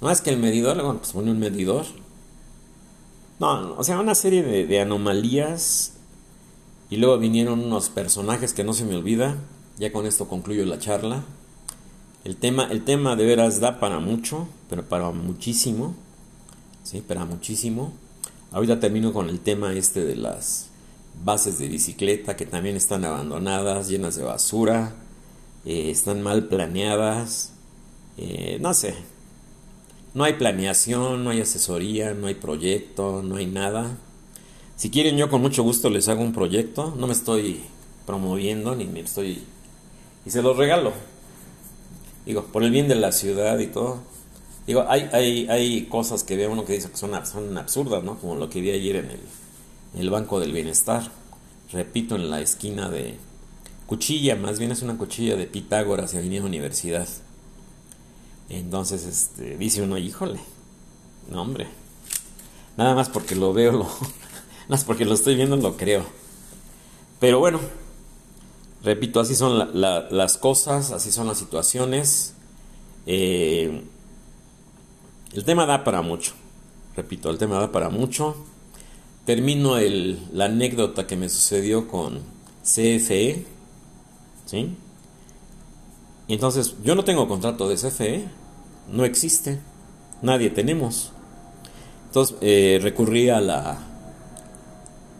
No 0.00 0.10
es 0.10 0.20
que 0.22 0.30
el 0.30 0.38
medidor, 0.38 0.76
bueno, 0.76 0.98
pues 0.98 1.12
pone 1.12 1.30
un 1.30 1.38
medidor. 1.38 1.84
No, 3.38 3.74
o 3.76 3.84
sea, 3.84 4.00
una 4.00 4.14
serie 4.14 4.42
de, 4.42 4.80
anomalías. 4.80 5.92
Y 6.88 6.96
luego 6.96 7.18
vinieron 7.18 7.60
unos 7.60 7.90
personajes 7.90 8.54
que 8.54 8.64
no 8.64 8.72
se 8.72 8.84
me 8.84 8.96
olvida. 8.96 9.36
Ya 9.78 9.92
con 9.92 10.06
esto 10.06 10.26
concluyo 10.26 10.64
la 10.64 10.78
charla. 10.78 11.22
El 12.24 12.36
tema, 12.36 12.64
el 12.70 12.84
tema 12.84 13.14
de 13.16 13.26
veras 13.26 13.60
da 13.60 13.78
para 13.78 13.98
mucho, 13.98 14.48
pero 14.70 14.88
para 14.88 15.10
muchísimo. 15.10 15.94
Sí, 16.82 17.02
para 17.02 17.24
muchísimo. 17.26 17.92
Ahorita 18.52 18.80
termino 18.80 19.12
con 19.12 19.28
el 19.28 19.40
tema 19.40 19.72
este 19.74 20.04
de 20.04 20.16
las 20.16 20.71
bases 21.24 21.58
de 21.58 21.68
bicicleta 21.68 22.36
que 22.36 22.46
también 22.46 22.76
están 22.76 23.04
abandonadas, 23.04 23.88
llenas 23.88 24.16
de 24.16 24.24
basura, 24.24 24.94
eh, 25.64 25.90
están 25.90 26.22
mal 26.22 26.48
planeadas, 26.48 27.52
eh, 28.16 28.58
no 28.60 28.74
sé, 28.74 28.94
no 30.14 30.24
hay 30.24 30.34
planeación, 30.34 31.24
no 31.24 31.30
hay 31.30 31.40
asesoría, 31.40 32.14
no 32.14 32.26
hay 32.26 32.34
proyecto, 32.34 33.22
no 33.22 33.36
hay 33.36 33.46
nada. 33.46 33.96
Si 34.76 34.90
quieren 34.90 35.16
yo 35.16 35.30
con 35.30 35.40
mucho 35.40 35.62
gusto 35.62 35.88
les 35.90 36.08
hago 36.08 36.22
un 36.22 36.32
proyecto, 36.32 36.94
no 36.96 37.06
me 37.06 37.12
estoy 37.12 37.62
promoviendo 38.06 38.74
ni 38.74 38.84
me 38.84 39.00
estoy... 39.00 39.42
y 40.26 40.30
se 40.30 40.42
los 40.42 40.56
regalo. 40.56 40.92
Digo, 42.26 42.44
por 42.46 42.62
el 42.62 42.70
bien 42.70 42.88
de 42.88 42.96
la 42.96 43.12
ciudad 43.12 43.58
y 43.58 43.68
todo. 43.68 44.00
Digo, 44.66 44.84
hay, 44.88 45.08
hay, 45.12 45.48
hay 45.48 45.86
cosas 45.86 46.24
que 46.24 46.36
ve 46.36 46.46
uno 46.46 46.64
que 46.64 46.74
dice 46.74 46.90
que 46.90 46.96
son, 46.96 47.10
son 47.26 47.56
absurdas, 47.56 48.04
¿no? 48.04 48.18
Como 48.18 48.36
lo 48.36 48.48
que 48.48 48.60
vi 48.60 48.70
ayer 48.70 48.96
en 48.96 49.06
el, 49.06 49.20
el 49.94 50.10
Banco 50.10 50.40
del 50.40 50.52
Bienestar. 50.52 51.10
Repito, 51.72 52.16
en 52.16 52.30
la 52.30 52.40
esquina 52.40 52.90
de 52.90 53.18
Cuchilla, 53.86 54.36
más 54.36 54.58
bien 54.58 54.72
es 54.72 54.82
una 54.82 54.96
cuchilla 54.96 55.36
de 55.36 55.46
Pitágoras 55.46 56.14
y 56.14 56.18
Avenida 56.18 56.44
Universidad. 56.44 57.08
Entonces, 58.48 59.04
este, 59.04 59.56
dice 59.56 59.82
uno, 59.82 59.98
híjole, 59.98 60.40
no 61.30 61.42
hombre, 61.42 61.66
nada 62.76 62.94
más 62.94 63.08
porque 63.08 63.34
lo 63.34 63.52
veo, 63.52 63.72
lo, 63.72 63.78
nada 63.84 64.68
más 64.68 64.84
porque 64.84 65.04
lo 65.04 65.14
estoy 65.14 65.34
viendo, 65.34 65.56
lo 65.56 65.76
creo. 65.76 66.04
Pero 67.20 67.38
bueno, 67.38 67.60
repito, 68.82 69.20
así 69.20 69.34
son 69.34 69.72
las 69.82 70.36
cosas, 70.38 70.90
así 70.92 71.10
son 71.10 71.26
las 71.26 71.38
situaciones. 71.38 72.34
Eh, 73.06 73.82
el 75.32 75.44
tema 75.44 75.66
da 75.66 75.84
para 75.84 76.02
mucho, 76.02 76.32
repito, 76.96 77.30
el 77.30 77.38
tema 77.38 77.58
da 77.58 77.72
para 77.72 77.88
mucho 77.88 78.36
termino 79.24 79.78
el, 79.78 80.18
la 80.32 80.46
anécdota 80.46 81.06
que 81.06 81.16
me 81.16 81.28
sucedió 81.28 81.88
con 81.88 82.20
CFE, 82.62 83.44
¿sí? 84.46 84.76
Entonces, 86.28 86.76
yo 86.82 86.94
no 86.94 87.04
tengo 87.04 87.28
contrato 87.28 87.68
de 87.68 87.76
CFE, 87.76 88.28
no 88.88 89.04
existe, 89.04 89.60
nadie 90.22 90.50
tenemos. 90.50 91.12
Entonces, 92.06 92.36
eh, 92.40 92.78
recurrí 92.82 93.28
a 93.28 93.40
la, 93.40 93.78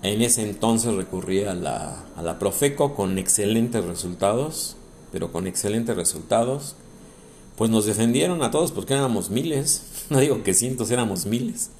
en 0.03 0.21
ese 0.23 0.43
entonces 0.43 0.95
recurrí 0.95 1.45
a 1.45 1.55
la, 1.55 2.05
a 2.17 2.23
la 2.23 2.39
Profeco 2.39 2.95
con 2.95 3.19
excelentes 3.19 3.85
resultados, 3.85 4.77
pero 5.13 5.31
con 5.31 5.47
excelentes 5.47 5.97
resultados. 5.97 6.77
Pues 7.57 7.71
nos 7.71 7.85
defendieron 7.85 8.43
a 8.43 8.51
todos 8.51 8.73
porque 8.73 8.95
éramos 8.95 9.31
miles, 9.31 10.07
no 10.11 10.19
digo 10.19 10.43
que 10.43 10.55
cientos, 10.55 10.91
éramos 10.91 11.27
miles. 11.27 11.71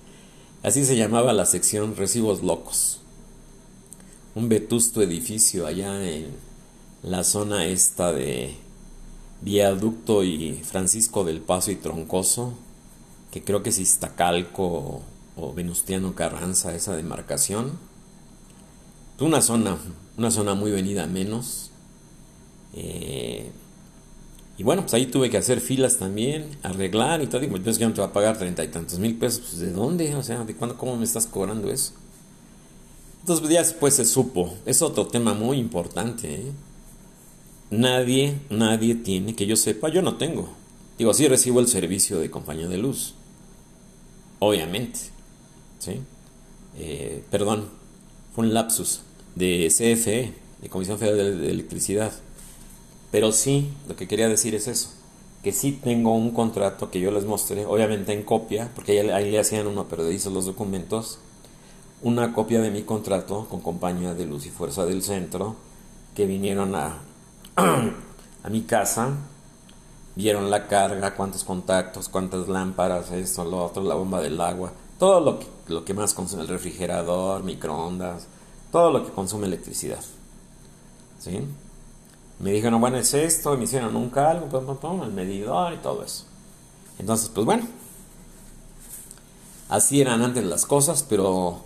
Así 0.63 0.85
se 0.85 0.97
llamaba 0.97 1.33
la 1.33 1.45
sección 1.45 1.97
Recibos 1.97 2.45
Locos. 2.45 3.01
Un 4.37 4.49
vetusto 4.49 5.03
edificio 5.03 5.67
allá 5.67 6.09
en 6.09 6.37
la 7.03 7.25
zona 7.25 7.67
esta 7.67 8.13
de 8.13 8.55
Viaducto 9.41 10.23
y 10.23 10.63
Francisco 10.63 11.25
del 11.25 11.41
Paso 11.41 11.73
y 11.73 11.77
Troncoso, 11.77 12.55
que 13.33 13.43
creo 13.43 13.65
que 13.65 13.71
es 13.71 13.81
Iztacalco 13.81 15.03
o 15.37 15.53
Venustiano 15.53 16.15
Carranza, 16.15 16.77
esa 16.77 16.95
demarcación. 16.95 17.73
Una 19.19 19.43
zona, 19.43 19.79
una 20.17 20.31
zona 20.31 20.55
muy 20.55 20.71
venida 20.71 21.09
menos. 21.09 21.73
Eh, 22.73 23.51
y 24.63 24.65
bueno, 24.65 24.83
pues 24.83 24.95
ahí 24.95 25.07
tuve 25.07 25.29
que 25.29 25.39
hacer 25.39 25.61
filas 25.61 25.97
también, 25.97 26.47
arreglar 26.63 27.21
y 27.21 27.27
todo. 27.27 27.43
Y 27.43 27.49
pues 27.49 27.79
ya 27.79 27.89
no 27.89 27.95
te 27.95 28.01
va 28.01 28.07
a 28.07 28.13
pagar 28.13 28.39
treinta 28.39 28.63
y 28.63 28.69
tantos 28.69 29.01
mil 29.01 29.19
pesos. 29.19 29.41
Pues, 29.41 29.59
¿De 29.59 29.73
dónde? 29.73 30.15
O 30.15 30.23
sea, 30.23 30.45
¿de 30.45 30.55
cuándo, 30.55 30.79
cómo 30.79 30.97
me 30.97 31.03
estás 31.03 31.27
cobrando 31.27 31.69
eso? 31.69 31.95
Entonces 33.23 33.41
pues, 33.41 33.53
ya 33.53 33.61
después 33.61 33.95
se 33.95 34.05
supo. 34.05 34.55
Es 34.65 34.81
otro 34.81 35.09
tema 35.09 35.35
muy 35.35 35.59
importante. 35.59 36.33
¿eh? 36.33 36.53
Nadie, 37.73 38.39
nadie 38.51 38.95
tiene, 38.95 39.35
que 39.35 39.49
yo 39.49 39.57
sepa, 39.57 39.89
yo 39.89 40.01
no 40.01 40.17
tengo. 40.17 40.49
Digo, 40.97 41.13
sí 41.13 41.27
recibo 41.27 41.59
el 41.59 41.67
servicio 41.67 42.21
de 42.21 42.31
compañía 42.31 42.69
de 42.69 42.79
luz. 42.79 43.15
Obviamente. 44.39 45.01
¿Sí? 45.81 45.95
Eh, 46.79 47.25
perdón, 47.33 47.69
fue 48.33 48.45
un 48.45 48.55
lapsus 48.55 49.01
de 49.35 49.67
CFE, 49.77 50.33
de 50.63 50.69
Comisión 50.69 51.01
Federal 51.01 51.41
de 51.41 51.51
Electricidad. 51.51 52.13
Pero 53.13 53.31
sí, 53.31 53.71
lo 53.87 53.95
que 53.95 54.09
quería 54.09 54.27
decir 54.27 54.55
es 54.55 54.67
eso, 54.67 54.89
que 55.43 55.53
sí 55.53 55.73
tengo 55.73 56.15
un 56.15 56.31
contrato 56.31 56.91
que 56.91 56.99
yo 56.99 57.11
les 57.11 57.27
mostré, 57.27 57.67
obviamente 57.67 58.15
en 58.15 58.23
copia, 58.23 58.71
porque 58.75 58.99
ahí, 59.13 59.31
le 59.31 59.39
hacían 59.39 59.67
uno, 59.67 59.87
pero 59.87 60.11
hizo 60.11 60.31
los 60.31 60.47
documentos, 60.47 61.19
una 62.01 62.33
copia 62.33 62.63
de 62.63 62.71
mi 62.71 62.83
contrato 62.85 63.47
con 63.51 63.61
Compañía 63.61 64.15
de 64.15 64.25
Luz 64.25 64.47
y 64.47 64.51
Fuerza 64.51 64.87
del 64.87 65.03
Centro, 65.03 65.57
que 66.15 66.25
vinieron 66.25 66.75
a, 66.75 67.03
a 67.57 68.49
mi 68.49 68.63
casa, 68.63 69.11
vieron 70.17 70.51
la 70.51 70.67
carga, 70.67 71.15
cuántos 71.15 71.45
contactos, 71.45 72.09
cuántas 72.09 72.49
lámparas, 72.49 73.11
esto, 73.11 73.45
lo 73.45 73.63
otro, 73.63 73.83
la 73.83 73.95
bomba 73.95 74.23
del 74.23 74.41
agua, 74.41 74.73
todo 74.99 75.21
lo 75.21 75.39
que, 75.39 75.47
lo 75.69 75.85
que 75.85 75.93
más 75.93 76.15
consume 76.15 76.43
el 76.43 76.49
refrigerador, 76.49 77.43
microondas, 77.43 78.27
todo 78.71 78.91
lo 78.91 79.05
que 79.05 79.13
consume 79.13 79.49
electricidad. 79.49 80.03
¿Sí? 81.19 81.47
Me 82.39 82.53
dijeron, 82.53 82.81
bueno, 82.81 82.97
es 82.97 83.15
esto, 83.15 83.57
me 83.57 83.65
hicieron 83.65 83.95
un 83.97 84.11
cálculo, 84.11 85.05
el 85.05 85.13
medidor 85.13 85.73
y 85.75 85.77
todo 85.77 86.03
eso. 86.03 86.25
Entonces, 86.99 87.31
pues 87.33 87.45
bueno, 87.45 87.67
así 89.69 90.01
eran 90.01 90.23
antes 90.23 90.45
las 90.45 90.67
cosas, 90.67 91.05
pero 91.09 91.63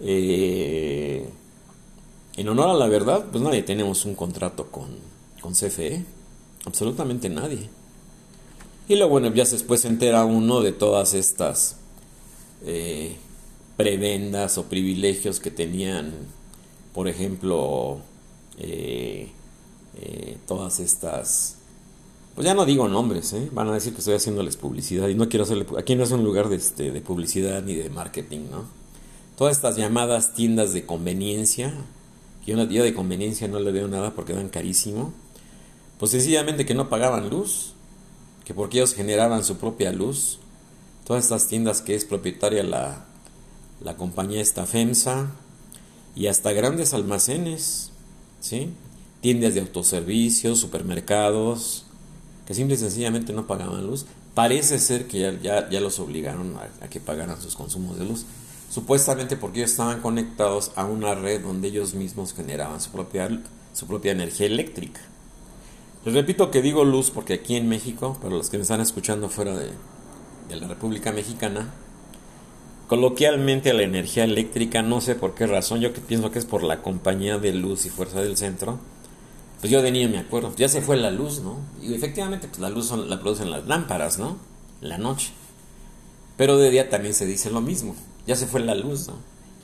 eh, 0.00 1.28
en 2.36 2.48
honor 2.48 2.70
a 2.70 2.74
la 2.74 2.86
verdad, 2.86 3.26
pues 3.30 3.42
nadie 3.42 3.62
tenemos 3.62 4.04
un 4.04 4.14
contrato 4.14 4.66
con, 4.70 4.88
con 5.40 5.54
CFE, 5.54 6.04
absolutamente 6.64 7.28
nadie. 7.28 7.68
Y 8.88 8.96
luego, 8.96 9.10
bueno, 9.10 9.32
ya 9.32 9.44
después 9.44 9.82
se 9.82 9.88
entera 9.88 10.24
uno 10.24 10.60
de 10.60 10.72
todas 10.72 11.14
estas 11.14 11.76
eh, 12.64 13.16
prebendas 13.76 14.58
o 14.58 14.64
privilegios 14.64 15.40
que 15.40 15.50
tenían, 15.50 16.12
por 16.92 17.08
ejemplo, 17.08 18.00
eh, 18.58 19.30
todas 20.46 20.80
estas 20.80 21.56
pues 22.34 22.46
ya 22.46 22.54
no 22.54 22.64
digo 22.64 22.88
nombres, 22.88 23.32
¿eh? 23.32 23.50
van 23.52 23.68
a 23.68 23.74
decir 23.74 23.92
que 23.92 23.98
estoy 23.98 24.14
haciéndoles 24.14 24.56
publicidad 24.56 25.08
y 25.08 25.14
no 25.14 25.28
quiero 25.28 25.44
hacerle... 25.44 25.66
Aquí 25.78 25.96
no 25.96 26.04
es 26.04 26.10
un 26.10 26.24
lugar 26.24 26.48
de, 26.48 26.56
este, 26.56 26.90
de 26.90 27.00
publicidad 27.00 27.62
ni 27.62 27.74
de 27.74 27.90
marketing, 27.90 28.46
¿no? 28.50 28.64
Todas 29.36 29.56
estas 29.56 29.76
llamadas 29.76 30.32
tiendas 30.32 30.72
de 30.72 30.86
conveniencia, 30.86 31.74
que 32.44 32.52
yo, 32.52 32.66
día 32.66 32.82
de 32.82 32.94
conveniencia 32.94 33.48
no 33.48 33.58
le 33.58 33.72
veo 33.72 33.88
nada 33.88 34.14
porque 34.14 34.32
dan 34.32 34.48
carísimo, 34.48 35.12
pues 35.98 36.12
sencillamente 36.12 36.64
que 36.64 36.74
no 36.74 36.88
pagaban 36.88 37.30
luz, 37.30 37.74
que 38.44 38.54
porque 38.54 38.78
ellos 38.78 38.94
generaban 38.94 39.44
su 39.44 39.56
propia 39.56 39.92
luz. 39.92 40.38
Todas 41.04 41.24
estas 41.24 41.48
tiendas 41.48 41.82
que 41.82 41.94
es 41.94 42.04
propietaria 42.04 42.62
la, 42.62 43.04
la 43.82 43.96
compañía 43.96 44.40
esta 44.40 44.66
FEMSA 44.66 45.30
y 46.14 46.28
hasta 46.28 46.52
grandes 46.52 46.94
almacenes, 46.94 47.90
¿sí? 48.40 48.70
Tiendas 49.20 49.54
de 49.54 49.60
autoservicios, 49.60 50.58
supermercados, 50.58 51.84
que 52.46 52.54
simple 52.54 52.74
y 52.74 52.78
sencillamente 52.78 53.32
no 53.32 53.46
pagaban 53.46 53.86
luz. 53.86 54.06
Parece 54.34 54.78
ser 54.78 55.06
que 55.06 55.20
ya, 55.42 55.68
ya, 55.68 55.80
los 55.80 55.98
obligaron 55.98 56.56
a, 56.56 56.88
que 56.88 57.00
pagaran 57.00 57.40
sus 57.40 57.54
consumos 57.54 57.98
de 57.98 58.04
luz. 58.04 58.24
Supuestamente 58.70 59.36
porque 59.36 59.60
ellos 59.60 59.72
estaban 59.72 60.00
conectados 60.00 60.72
a 60.76 60.84
una 60.84 61.14
red 61.14 61.42
donde 61.42 61.68
ellos 61.68 61.94
mismos 61.94 62.32
generaban 62.32 62.80
su 62.80 62.90
propia, 62.90 63.28
su 63.72 63.86
propia 63.86 64.12
energía 64.12 64.46
eléctrica. 64.46 65.00
Les 66.04 66.14
repito 66.14 66.50
que 66.50 66.62
digo 66.62 66.84
luz 66.84 67.10
porque 67.10 67.34
aquí 67.34 67.56
en 67.56 67.68
México, 67.68 68.16
para 68.22 68.34
los 68.34 68.48
que 68.48 68.56
me 68.56 68.62
están 68.62 68.80
escuchando 68.80 69.28
fuera 69.28 69.56
de, 69.56 69.70
de 70.48 70.56
la 70.56 70.66
República 70.66 71.12
Mexicana, 71.12 71.68
coloquialmente 72.88 73.72
la 73.72 73.82
energía 73.82 74.24
eléctrica, 74.24 74.82
no 74.82 75.00
sé 75.00 75.14
por 75.14 75.34
qué 75.34 75.46
razón, 75.46 75.80
yo 75.80 75.92
que 75.92 76.00
pienso 76.00 76.32
que 76.32 76.40
es 76.40 76.44
por 76.44 76.64
la 76.64 76.82
compañía 76.82 77.38
de 77.38 77.52
luz 77.52 77.86
y 77.86 77.90
fuerza 77.90 78.20
del 78.20 78.36
centro, 78.36 78.80
pues 79.60 79.70
yo 79.70 79.82
de 79.82 79.90
niño 79.90 80.08
me 80.08 80.18
acuerdo, 80.18 80.54
ya 80.56 80.68
se 80.68 80.80
fue 80.80 80.96
la 80.96 81.10
luz, 81.10 81.40
¿no? 81.40 81.58
Y 81.82 81.94
efectivamente, 81.94 82.48
pues 82.48 82.60
la 82.60 82.70
luz 82.70 82.90
la 82.92 83.20
producen 83.20 83.50
las 83.50 83.66
lámparas, 83.66 84.18
¿no? 84.18 84.38
La 84.80 84.96
noche. 84.96 85.32
Pero 86.38 86.56
de 86.56 86.70
día 86.70 86.88
también 86.88 87.12
se 87.12 87.26
dice 87.26 87.50
lo 87.50 87.60
mismo, 87.60 87.94
ya 88.26 88.36
se 88.36 88.46
fue 88.46 88.60
la 88.60 88.74
luz, 88.74 89.08
¿no? 89.08 89.14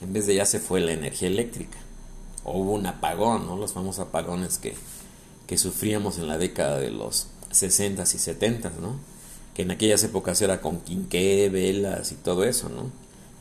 En 0.01 0.13
vez 0.13 0.27
de 0.27 0.35
ya 0.35 0.45
se 0.45 0.59
fue 0.59 0.79
la 0.81 0.91
energía 0.91 1.27
eléctrica. 1.27 1.79
O 2.43 2.59
hubo 2.59 2.73
un 2.73 2.85
apagón, 2.85 3.47
¿no? 3.47 3.57
Los 3.57 3.73
famosos 3.73 4.05
apagones 4.05 4.59
que, 4.59 4.75
que 5.47 5.57
sufríamos 5.57 6.19
en 6.19 6.27
la 6.27 6.37
década 6.37 6.77
de 6.77 6.91
los 6.91 7.27
60 7.49 8.03
y 8.03 8.05
70, 8.05 8.71
¿no? 8.79 8.97
Que 9.55 9.63
en 9.63 9.71
aquellas 9.71 10.03
épocas 10.03 10.39
era 10.43 10.61
con 10.61 10.79
quinqué, 10.81 11.49
velas 11.49 12.11
y 12.11 12.15
todo 12.15 12.43
eso, 12.43 12.69
¿no? 12.69 12.91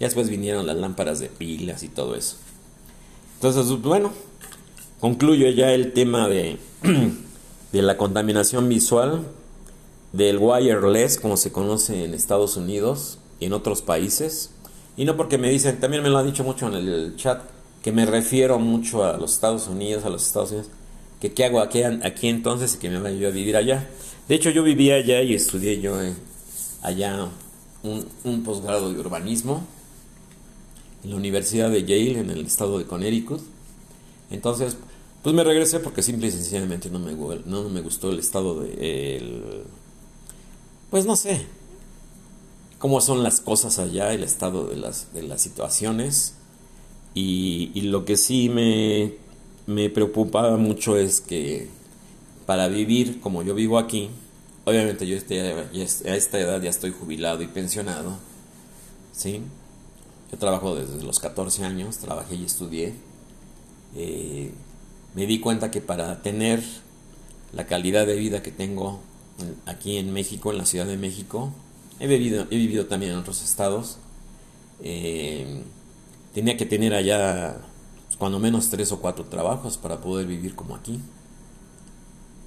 Ya 0.00 0.06
después 0.06 0.30
vinieron 0.30 0.66
las 0.66 0.76
lámparas 0.76 1.18
de 1.18 1.28
pilas 1.28 1.82
y 1.82 1.88
todo 1.88 2.14
eso. 2.14 2.36
Entonces, 3.34 3.82
bueno, 3.82 4.12
Concluyo 5.00 5.50
ya 5.50 5.72
el 5.72 5.92
tema 5.92 6.28
de, 6.28 6.58
de 7.72 7.82
la 7.82 7.98
contaminación 7.98 8.68
visual, 8.68 9.26
del 10.12 10.38
wireless, 10.38 11.18
como 11.18 11.36
se 11.36 11.52
conoce 11.52 12.04
en 12.04 12.14
Estados 12.14 12.56
Unidos 12.56 13.18
y 13.38 13.46
en 13.46 13.52
otros 13.52 13.82
países. 13.82 14.50
Y 14.96 15.04
no 15.04 15.16
porque 15.16 15.36
me 15.36 15.50
dicen, 15.50 15.78
también 15.78 16.02
me 16.02 16.08
lo 16.08 16.16
han 16.16 16.26
dicho 16.26 16.44
mucho 16.44 16.68
en 16.68 16.74
el 16.74 17.16
chat, 17.16 17.42
que 17.82 17.92
me 17.92 18.06
refiero 18.06 18.58
mucho 18.58 19.04
a 19.04 19.18
los 19.18 19.34
Estados 19.34 19.68
Unidos, 19.68 20.06
a 20.06 20.08
los 20.08 20.26
Estados 20.26 20.52
Unidos, 20.52 20.70
que 21.20 21.32
qué 21.32 21.44
hago 21.44 21.60
aquí, 21.60 21.82
aquí 21.82 22.28
entonces 22.28 22.74
y 22.74 22.78
que 22.78 22.88
me 22.88 23.18
yo 23.18 23.28
a 23.28 23.30
vivir 23.30 23.56
allá. 23.56 23.86
De 24.28 24.34
hecho, 24.34 24.48
yo 24.48 24.62
vivía 24.62 24.94
allá 24.94 25.20
y 25.22 25.34
estudié 25.34 25.80
yo 25.80 25.94
allá 26.82 27.28
un, 27.82 28.06
un 28.24 28.42
posgrado 28.42 28.90
de 28.90 28.98
urbanismo 28.98 29.62
en 31.04 31.10
la 31.10 31.16
Universidad 31.16 31.70
de 31.70 31.82
Yale, 31.84 32.20
en 32.20 32.30
el 32.30 32.46
estado 32.46 32.78
de 32.78 32.86
Connecticut. 32.86 33.55
Entonces, 34.30 34.76
pues 35.22 35.34
me 35.34 35.44
regresé 35.44 35.80
porque 35.80 36.02
simple 36.02 36.28
y 36.28 36.30
sencillamente 36.30 36.90
no 36.90 36.98
me, 36.98 37.14
no 37.46 37.68
me 37.68 37.80
gustó 37.80 38.10
el 38.10 38.18
estado 38.18 38.60
de... 38.60 39.16
El, 39.16 39.64
pues 40.90 41.04
no 41.04 41.16
sé, 41.16 41.46
cómo 42.78 43.00
son 43.00 43.22
las 43.22 43.40
cosas 43.40 43.78
allá, 43.78 44.12
el 44.12 44.22
estado 44.22 44.66
de 44.66 44.76
las, 44.76 45.12
de 45.12 45.22
las 45.22 45.40
situaciones. 45.40 46.34
Y, 47.14 47.80
lo 47.80 48.04
que 48.04 48.16
sí 48.16 48.48
me, 48.50 49.14
me 49.66 49.88
preocupaba 49.88 50.56
mucho 50.58 50.96
es 50.96 51.20
que 51.20 51.68
para 52.44 52.68
vivir 52.68 53.20
como 53.20 53.42
yo 53.42 53.54
vivo 53.54 53.78
aquí, 53.78 54.10
obviamente 54.64 55.06
yo 55.06 55.16
este, 55.16 55.40
a 55.40 56.14
esta 56.14 56.38
edad 56.38 56.60
ya 56.60 56.68
estoy 56.68 56.92
jubilado 56.92 57.42
y 57.42 57.46
pensionado, 57.46 58.18
¿sí? 59.12 59.40
Yo 60.30 60.38
trabajo 60.38 60.74
desde 60.74 61.02
los 61.02 61.18
14 61.18 61.64
años, 61.64 61.98
trabajé 61.98 62.34
y 62.34 62.44
estudié. 62.44 62.94
Eh, 63.96 64.52
me 65.14 65.26
di 65.26 65.40
cuenta 65.40 65.70
que 65.70 65.80
para 65.80 66.22
tener 66.22 66.62
la 67.52 67.66
calidad 67.66 68.06
de 68.06 68.16
vida 68.16 68.42
que 68.42 68.52
tengo 68.52 69.00
aquí 69.64 69.96
en 69.96 70.12
México, 70.12 70.52
en 70.52 70.58
la 70.58 70.66
Ciudad 70.66 70.86
de 70.86 70.98
México, 70.98 71.52
he 71.98 72.06
vivido, 72.06 72.86
también 72.86 73.12
en 73.12 73.18
otros 73.18 73.42
estados, 73.42 73.96
eh, 74.82 75.62
tenía 76.34 76.58
que 76.58 76.66
tener 76.66 76.92
allá 76.92 77.56
cuando 78.18 78.38
menos 78.38 78.68
tres 78.68 78.92
o 78.92 79.00
cuatro 79.00 79.24
trabajos 79.24 79.78
para 79.78 80.00
poder 80.00 80.26
vivir 80.26 80.54
como 80.54 80.76
aquí. 80.76 81.00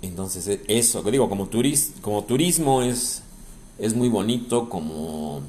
Entonces 0.04 0.48
e, 0.48 0.62
eso, 0.68 1.02
digo, 1.04 1.30
como, 1.30 1.48
turis, 1.48 1.94
como 2.02 2.24
turismo 2.24 2.84
es, 2.84 3.24
es 3.80 3.96
muy 3.96 4.10
bonito, 4.10 4.70
como 4.70 5.42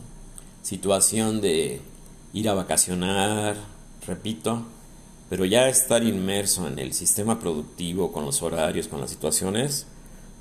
situación 0.63 1.43
de 1.43 1.81
ir 2.33 2.49
a 2.49 2.55
vacacionar, 2.55 3.57
repito, 4.07 4.65
pero 5.31 5.45
ya 5.45 5.69
estar 5.69 6.03
inmerso 6.03 6.67
en 6.67 6.81
el 6.81 6.93
sistema 6.93 7.39
productivo, 7.39 8.11
con 8.11 8.25
los 8.27 8.43
horarios, 8.43 8.89
con 8.89 9.01
las 9.01 9.11
situaciones, 9.11 9.87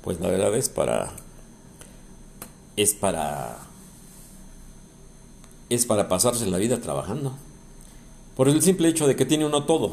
pues 0.02 0.18
la 0.18 0.26
verdad 0.26 0.54
es 0.56 0.68
para. 0.68 1.12
es 2.76 2.92
para. 2.92 3.58
es 5.68 5.86
para 5.86 6.08
pasarse 6.08 6.44
la 6.46 6.58
vida 6.58 6.80
trabajando. 6.80 7.34
Por 8.36 8.48
el 8.48 8.60
simple 8.62 8.88
hecho 8.88 9.06
de 9.06 9.14
que 9.14 9.24
tiene 9.24 9.46
uno 9.46 9.62
todo. 9.62 9.92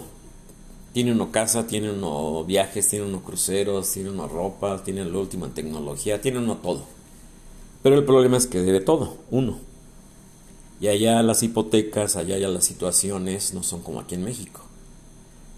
Tiene 0.94 1.12
uno 1.12 1.32
casa, 1.32 1.68
tiene 1.68 1.92
uno 1.92 2.44
viajes, 2.44 2.90
tiene 2.90 3.06
uno 3.06 3.22
cruceros, 3.22 3.92
tiene 3.92 4.10
uno 4.10 4.28
ropa, 4.28 4.84
tiene 4.84 5.06
la 5.06 5.20
última 5.20 5.54
tecnología, 5.54 6.22
tiene 6.22 6.40
uno 6.40 6.58
todo. 6.58 6.86
Pero 7.84 7.96
el 7.96 8.04
problema 8.04 8.38
es 8.38 8.48
que 8.48 8.62
debe 8.62 8.80
todo, 8.80 9.18
uno. 9.30 9.60
Y 10.82 10.88
allá 10.88 11.22
las 11.22 11.44
hipotecas, 11.44 12.16
allá 12.16 12.40
ya 12.40 12.48
las 12.48 12.66
situaciones 12.66 13.54
no 13.54 13.62
son 13.62 13.84
como 13.84 14.00
aquí 14.00 14.16
en 14.16 14.24
México. 14.24 14.67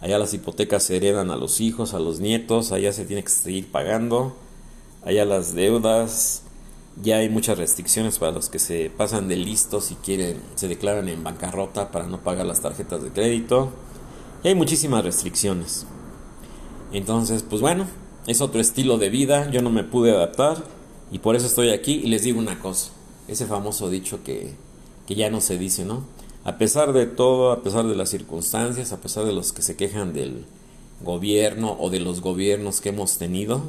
Allá 0.02 0.18
las 0.18 0.34
hipotecas 0.34 0.84
se 0.84 0.98
heredan 0.98 1.30
a 1.30 1.36
los 1.36 1.60
hijos, 1.60 1.94
a 1.94 2.00
los 2.00 2.20
nietos, 2.20 2.72
allá 2.72 2.94
se 2.94 3.06
tiene 3.06 3.24
que 3.24 3.30
seguir 3.30 3.70
pagando, 3.70 4.36
allá 5.04 5.26
las 5.26 5.54
deudas, 5.54 6.44
ya 7.02 7.18
hay 7.18 7.30
muchas 7.30 7.58
restricciones 7.58 8.18
para 8.18 8.32
los 8.32 8.50
que 8.50 8.60
se 8.60 8.90
pasan 8.90 9.28
de 9.28 9.36
listos 9.36 9.92
y 9.92 9.96
quieren, 9.96 10.42
se 10.56 10.68
declaran 10.68 11.08
en 11.10 11.24
bancarrota 11.24 11.92
para 11.92 12.08
no 12.08 12.22
pagar 12.22 12.46
las 12.46 12.62
tarjetas 12.62 13.04
de 13.04 13.10
crédito. 13.10 13.72
Y 14.44 14.50
hay 14.50 14.56
muchísimas 14.56 15.04
restricciones. 15.04 15.86
Entonces, 16.92 17.44
pues 17.44 17.62
bueno, 17.62 17.86
es 18.28 18.42
otro 18.42 18.60
estilo 18.60 18.98
de 18.98 19.10
vida, 19.10 19.50
yo 19.52 19.62
no 19.62 19.70
me 19.70 19.84
pude 19.84 20.12
adaptar 20.12 20.64
y 21.12 21.20
por 21.20 21.36
eso 21.36 21.48
estoy 21.48 21.72
aquí 21.72 22.02
y 22.04 22.08
les 22.08 22.24
digo 22.24 22.40
una 22.40 22.60
cosa, 22.60 22.92
ese 23.28 23.46
famoso 23.46 23.90
dicho 23.90 24.24
que, 24.24 24.56
que 25.08 25.16
ya 25.16 25.30
no 25.30 25.42
se 25.42 25.58
dice, 25.58 25.86
¿no? 25.86 26.04
A 26.44 26.58
pesar 26.58 26.94
de 26.94 27.06
todo, 27.06 27.52
a 27.52 27.64
pesar 27.64 27.86
de 27.86 27.96
las 27.96 28.10
circunstancias, 28.10 28.92
a 28.92 29.02
pesar 29.02 29.26
de 29.26 29.34
los 29.34 29.52
que 29.52 29.62
se 29.62 29.76
quejan 29.76 30.14
del 30.14 30.46
gobierno 31.02 31.78
o 31.80 31.90
de 31.90 32.00
los 32.00 32.22
gobiernos 32.22 32.82
que 32.82 32.90
hemos 32.90 33.18
tenido, 33.18 33.64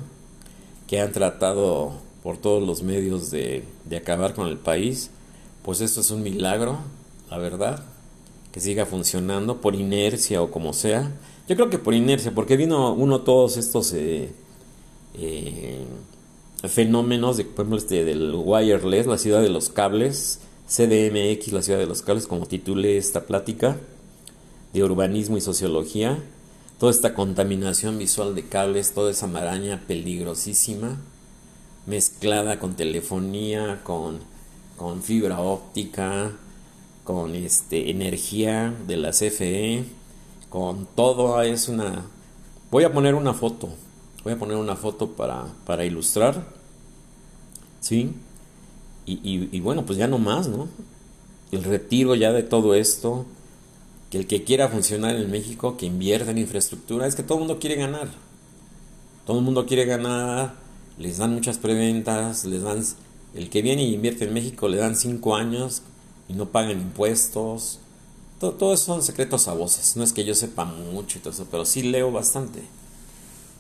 que 0.87 1.01
han 1.01 1.13
tratado 1.13 1.93
por 2.23 2.37
todos 2.37 2.67
los 2.67 2.83
medios 2.83 3.31
de, 3.31 3.65
acabar 3.97 4.35
con 4.35 4.47
el 4.47 4.59
país, 4.59 5.11
pues 5.65 5.81
esto 5.81 6.01
es 6.01 6.11
un 6.11 6.23
milagro, 6.23 6.79
la 7.31 7.39
verdad, 7.39 7.85
que 8.53 8.61
siga 8.61 8.87
funcionando 8.87 9.61
por 9.61 9.75
inercia 9.75 10.43
o 10.43 10.51
como 10.51 10.73
sea. 10.73 11.13
Yo 11.49 11.57
creo 11.57 11.71
que 11.71 11.79
por 11.79 11.95
inercia, 11.95 12.33
porque 12.35 12.57
vino 12.57 12.93
uno 12.93 13.23
todos 13.23 13.57
estos 13.57 13.93
eh, 13.93 14.33
eh, 15.15 15.85
fenómenos, 16.65 17.37
de, 17.37 17.45
por 17.45 17.65
ejemplo, 17.65 17.79
este, 17.79 18.05
del 18.05 18.35
wireless, 18.35 19.07
la 19.07 19.19
ciudad 19.19 19.43
de 19.43 19.49
los 19.49 19.71
cables, 19.71 20.41
CDMX, 20.71 21.53
la 21.53 21.63
ciudad 21.63 21.81
de 21.81 21.87
los 21.87 22.03
cables, 22.03 22.29
como 22.29 22.47
titulé 22.47 22.97
esta 22.97 23.27
plática 23.27 23.77
de 24.73 24.85
urbanismo 24.85 25.37
y 25.37 25.41
sociología, 25.41 26.23
toda 26.79 26.93
esta 26.93 27.13
contaminación 27.13 27.99
visual 27.99 28.37
de 28.37 28.47
cables, 28.47 28.93
toda 28.95 29.11
esa 29.11 29.27
maraña 29.27 29.83
peligrosísima, 29.89 30.97
mezclada 31.87 32.61
con 32.61 32.77
telefonía, 32.77 33.81
con, 33.83 34.21
con 34.77 35.03
fibra 35.03 35.41
óptica, 35.41 36.37
con 37.03 37.35
este, 37.35 37.91
energía 37.91 38.73
de 38.87 38.97
la 38.97 39.11
CFE, 39.11 39.85
con 40.51 40.87
todo, 40.95 41.43
es 41.43 41.69
una... 41.69 42.07
Voy 42.71 42.85
a 42.85 42.93
poner 42.93 43.17
una 43.17 43.35
foto, 43.35 43.71
voy 44.23 44.35
a 44.35 44.39
poner 44.39 44.57
una 44.57 44.77
foto 44.77 45.09
para, 45.15 45.47
para 45.67 45.85
ilustrar, 45.85 46.45
¿sí? 47.81 48.15
Y, 49.23 49.49
y, 49.51 49.61
bueno, 49.61 49.85
pues 49.85 49.99
ya 49.99 50.07
no 50.07 50.19
más, 50.19 50.49
¿no? 50.49 50.69
El 51.51 51.65
retiro 51.65 52.15
ya 52.15 52.33
de 52.33 52.43
todo 52.43 52.75
esto, 52.75 53.27
que 54.11 54.19
el 54.19 54.27
que 54.27 54.45
quiera 54.45 54.69
funcionar 54.69 55.17
en 55.17 55.31
México, 55.31 55.77
que 55.77 55.87
invierta 55.87 56.31
en 56.31 56.39
infraestructura, 56.39 57.07
es 57.07 57.17
que 57.17 57.23
todo 57.23 57.39
el 57.39 57.47
mundo 57.47 57.59
quiere 57.59 57.77
ganar. 57.77 58.09
Todo 59.27 59.39
el 59.39 59.45
mundo 59.45 59.67
quiere 59.67 59.85
ganar, 59.85 60.55
les 60.99 61.19
dan 61.19 61.35
muchas 61.35 61.59
preventas, 61.59 62.45
les 62.45 62.63
dan... 62.63 62.85
El 63.35 63.49
que 63.49 63.63
viene 63.63 63.85
y 63.85 63.95
invierte 63.95 64.25
en 64.25 64.35
México 64.35 64.69
le 64.69 64.77
dan 64.77 64.97
cinco 64.97 65.37
años 65.37 65.83
y 66.29 66.33
no 66.33 66.47
pagan 66.47 66.81
impuestos. 66.81 67.79
Todo, 68.41 68.53
todo 68.53 68.75
eso 68.75 68.87
son 68.87 69.03
secretos 69.03 69.47
a 69.47 69.55
voces. 69.55 69.97
No 69.97 70.03
es 70.03 70.13
que 70.13 70.25
yo 70.25 70.35
sepa 70.35 70.65
mucho 70.65 71.19
y 71.19 71.21
todo 71.21 71.33
eso, 71.33 71.47
pero 71.51 71.65
sí 71.65 71.83
leo 71.83 72.11
bastante. 72.11 72.63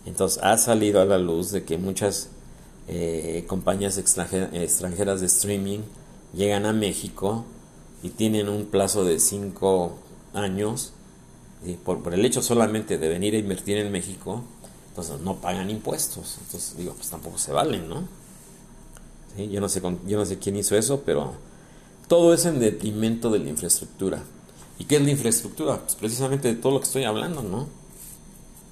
Entonces 0.06 0.42
ha 0.42 0.56
salido 0.58 1.00
a 1.00 1.04
la 1.04 1.18
luz 1.18 1.52
de 1.52 1.64
que 1.64 1.78
muchas 1.78 2.30
eh, 2.92 3.44
compañías 3.46 3.98
extranjeras 3.98 5.20
de 5.20 5.26
streaming 5.26 5.79
llegan 6.35 6.66
a 6.66 6.72
México 6.72 7.44
y 8.03 8.09
tienen 8.09 8.48
un 8.48 8.64
plazo 8.66 9.05
de 9.05 9.20
5 9.20 9.96
años 10.35 10.92
y 11.64 11.74
por, 11.74 12.03
por, 12.03 12.14
el 12.14 12.24
hecho 12.24 12.42
solamente 12.42 12.98
de 12.98 13.09
venir 13.09 13.35
a 13.35 13.38
invertir 13.38 13.76
en 13.76 13.92
México, 13.92 14.42
entonces 14.88 15.20
no 15.20 15.37
pagan 15.37 15.70
impuestos. 15.70 16.38
Entonces 16.40 16.76
digo, 16.76 16.94
pues 16.94 17.09
tampoco 17.09 17.38
se 17.38 17.53
valen, 17.53 17.88
¿no? 17.88 18.09
Yo, 19.38 19.61
no 19.61 19.68
sé 19.68 19.81
yo 20.09 20.18
no 20.18 20.26
sé 20.26 20.38
quién 20.40 20.57
hizo 20.57 20.76
eso, 20.76 21.03
pero 21.07 21.35
todo 22.09 22.35
es 22.35 22.44
en 22.44 22.59
detrimento 22.59 23.31
de 23.31 23.38
la 23.38 23.50
infraestructura. 23.50 24.24
¿Y 24.81 24.85
qué 24.87 24.96
es 24.96 25.03
la 25.03 25.11
infraestructura? 25.11 25.79
Pues 25.79 25.94
precisamente 25.94 26.48
de 26.48 26.57
todo 26.57 26.72
lo 26.72 26.81
que 26.81 26.87
estoy 26.87 27.05
hablando, 27.05 27.44
¿no? 27.44 27.68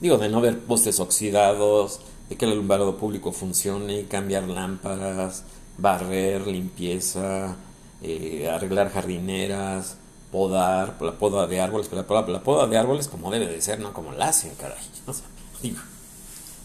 Digo, 0.00 0.18
de 0.18 0.28
no 0.28 0.40
ver 0.40 0.58
postes 0.58 0.98
oxidados, 0.98 2.00
de 2.28 2.36
que 2.36 2.44
el 2.44 2.52
alumbrado 2.52 2.96
público 2.96 3.32
funcione, 3.32 4.06
cambiar 4.06 4.44
lámparas, 4.48 5.44
barrer, 5.78 6.46
limpieza, 6.46 7.56
eh, 8.02 8.48
arreglar 8.50 8.90
jardineras, 8.90 9.96
podar, 10.30 11.00
la 11.00 11.12
poda 11.18 11.46
de 11.46 11.60
árboles, 11.60 11.90
la, 11.92 12.06
poda 12.06 12.66
de 12.66 12.76
árboles 12.76 13.08
como 13.08 13.30
debe 13.30 13.46
de 13.46 13.60
ser, 13.60 13.80
no 13.80 13.92
como 13.92 14.12
la 14.12 14.28
hacen, 14.28 14.52
caray. 14.56 14.78
digo, 15.62 15.78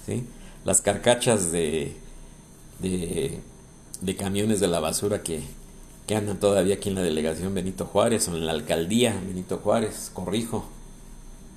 ¿sí? 0.06 0.28
Las 0.65 0.82
carcachas 0.82 1.52
de, 1.52 1.95
de, 2.80 3.39
de, 4.02 4.15
camiones 4.15 4.60
de 4.60 4.67
la 4.67 4.80
basura 4.80 5.23
que, 5.23 5.43
que 6.08 6.15
andan 6.15 6.39
todavía 6.39 6.76
aquí 6.76 6.89
en 6.89 6.95
la 6.95 7.02
delegación 7.02 7.54
Benito 7.54 7.86
Juárez 7.86 8.28
o 8.28 8.36
en 8.36 8.45
la 8.45 8.52
alcaldía 8.52 9.19
Benito 9.26 9.58
Juárez, 9.58 10.12
corrijo. 10.13 10.65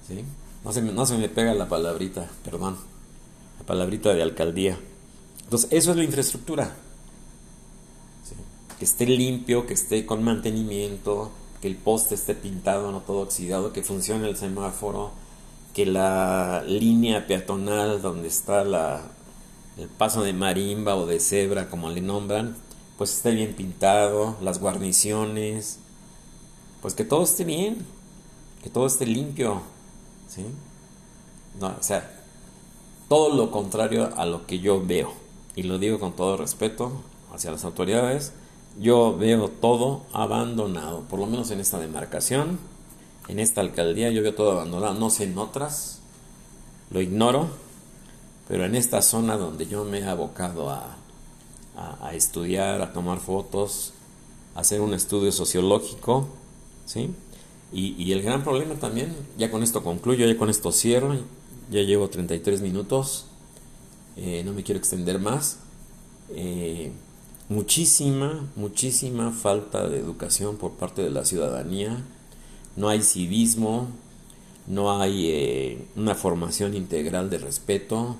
¿sí? 0.07 0.25
No 0.65 0.73
se, 0.73 0.83
me, 0.83 0.93
no 0.93 1.07
se 1.07 1.17
me 1.17 1.29
pega 1.29 1.55
la 1.55 1.69
palabrita, 1.69 2.29
perdón. 2.45 2.77
La 3.59 3.67
palabrita 3.67 4.15
de 4.15 4.23
alcaldía. 4.23 4.79
Entonces, 5.45 5.69
eso 5.73 5.91
es 5.93 5.97
la 5.97 6.05
infraestructura. 6.05 6.77
Que 8.79 8.85
esté 8.85 9.07
limpio, 9.07 9.67
que 9.67 9.75
esté 9.75 10.05
con 10.05 10.23
mantenimiento, 10.23 11.31
que 11.61 11.69
el 11.69 11.77
poste 11.77 12.15
esté 12.15 12.35
pintado, 12.35 12.93
no 12.93 13.01
todo 13.01 13.21
oxidado, 13.21 13.73
que 13.73 13.83
funcione 13.83 14.29
el 14.29 14.37
semáforo, 14.37 15.13
que 15.73 15.87
la 15.87 16.63
línea 16.67 17.27
peatonal 17.27 18.03
donde 18.03 18.29
está 18.29 18.65
la, 18.65 19.03
el 19.77 19.89
paso 19.89 20.23
de 20.23 20.33
marimba 20.33 20.97
o 20.97 21.07
de 21.07 21.21
cebra, 21.21 21.69
como 21.69 21.91
le 21.91 22.01
nombran, 22.01 22.57
pues 22.97 23.13
esté 23.13 23.33
bien 23.33 23.55
pintado, 23.55 24.37
las 24.41 24.59
guarniciones, 24.59 25.79
pues 26.83 26.95
que 26.95 27.05
todo 27.05 27.25
esté 27.25 27.45
bien, 27.45 27.85
que 28.63 28.71
todo 28.71 28.87
esté 28.87 29.07
limpio, 29.07 29.63
¿sí? 30.29 30.45
No, 31.61 31.69
o 31.79 31.83
sea, 31.83 32.16
todo 33.09 33.35
lo 33.35 33.51
contrario 33.51 34.11
a 34.17 34.27
lo 34.27 34.47
que 34.47 34.59
yo 34.59 34.85
veo. 34.85 35.13
Y 35.55 35.63
lo 35.63 35.79
digo 35.79 35.99
con 35.99 36.13
todo 36.13 36.37
respeto 36.37 36.93
hacia 37.33 37.51
las 37.51 37.65
autoridades. 37.65 38.33
Yo 38.79 39.17
veo 39.17 39.49
todo 39.49 40.03
abandonado, 40.13 41.03
por 41.03 41.19
lo 41.19 41.27
menos 41.27 41.51
en 41.51 41.61
esta 41.61 41.79
demarcación, 41.79 42.59
en 43.29 43.39
esta 43.39 43.61
alcaldía, 43.61 44.11
yo 44.11 44.23
veo 44.23 44.35
todo 44.35 44.53
abandonado. 44.53 44.95
No 44.95 45.11
sé 45.11 45.25
en 45.25 45.39
otras, 45.39 46.01
lo 46.91 47.01
ignoro, 47.01 47.49
pero 48.49 48.65
en 48.65 48.75
esta 48.75 49.03
zona 49.03 49.37
donde 49.37 49.67
yo 49.67 49.85
me 49.85 50.01
he 50.01 50.05
abocado 50.05 50.71
a, 50.71 50.97
a, 51.77 52.07
a 52.07 52.15
estudiar, 52.15 52.83
a 52.83 52.93
tomar 52.93 53.19
fotos, 53.21 53.95
a 54.55 54.61
hacer 54.61 54.81
un 54.81 54.95
estudio 54.95 55.33
sociológico, 55.33 56.29
¿sí? 56.85 57.15
Y, 57.73 58.13
el 58.13 58.23
gran 58.23 58.45
problema 58.45 58.75
también, 58.77 59.15
ya 59.37 59.51
con 59.51 59.63
esto 59.63 59.83
concluyo, 59.83 60.27
ya 60.27 60.39
con 60.39 60.49
esto 60.49 60.71
cierro, 60.73 61.17
ya 61.71 61.83
llevo 61.83 62.09
33 62.09 62.61
minutos, 62.61 63.27
eh, 64.17 64.43
no 64.45 64.53
me 64.53 64.63
quiero 64.63 64.79
extender 64.79 65.19
más. 65.19 65.59
Eh, 66.31 66.93
muchísima, 67.49 68.49
muchísima 68.57 69.31
falta 69.33 69.89
de 69.89 69.99
educación 69.99 70.57
por 70.57 70.73
parte 70.73 71.03
de 71.03 71.11
la 71.11 71.25
ciudadanía, 71.25 72.05
no 72.77 72.89
hay 72.89 73.03
civismo, 73.03 73.89
no 74.67 75.01
hay 75.01 75.31
eh, 75.31 75.87
una 75.97 76.15
formación 76.15 76.75
integral 76.75 77.31
de 77.31 77.39
respeto. 77.39 78.17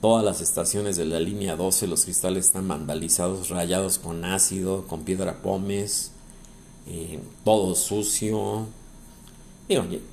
todas 0.00 0.24
las 0.24 0.40
estaciones 0.40 0.96
de 0.96 1.06
la 1.06 1.18
línea 1.20 1.56
12, 1.56 1.86
los 1.86 2.04
cristales 2.04 2.46
están 2.46 2.68
vandalizados, 2.68 3.48
rayados 3.48 3.98
con 3.98 4.24
ácido, 4.24 4.86
con 4.86 5.02
piedra 5.02 5.42
pómez. 5.42 6.12
Eh, 6.88 7.18
todo 7.44 7.74
sucio. 7.74 8.66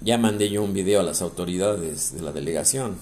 Ya 0.02 0.18
mandé 0.18 0.50
yo 0.50 0.64
un 0.64 0.74
video 0.74 1.00
a 1.00 1.04
las 1.04 1.22
autoridades 1.22 2.16
de 2.16 2.22
la 2.24 2.32
delegación, 2.32 2.98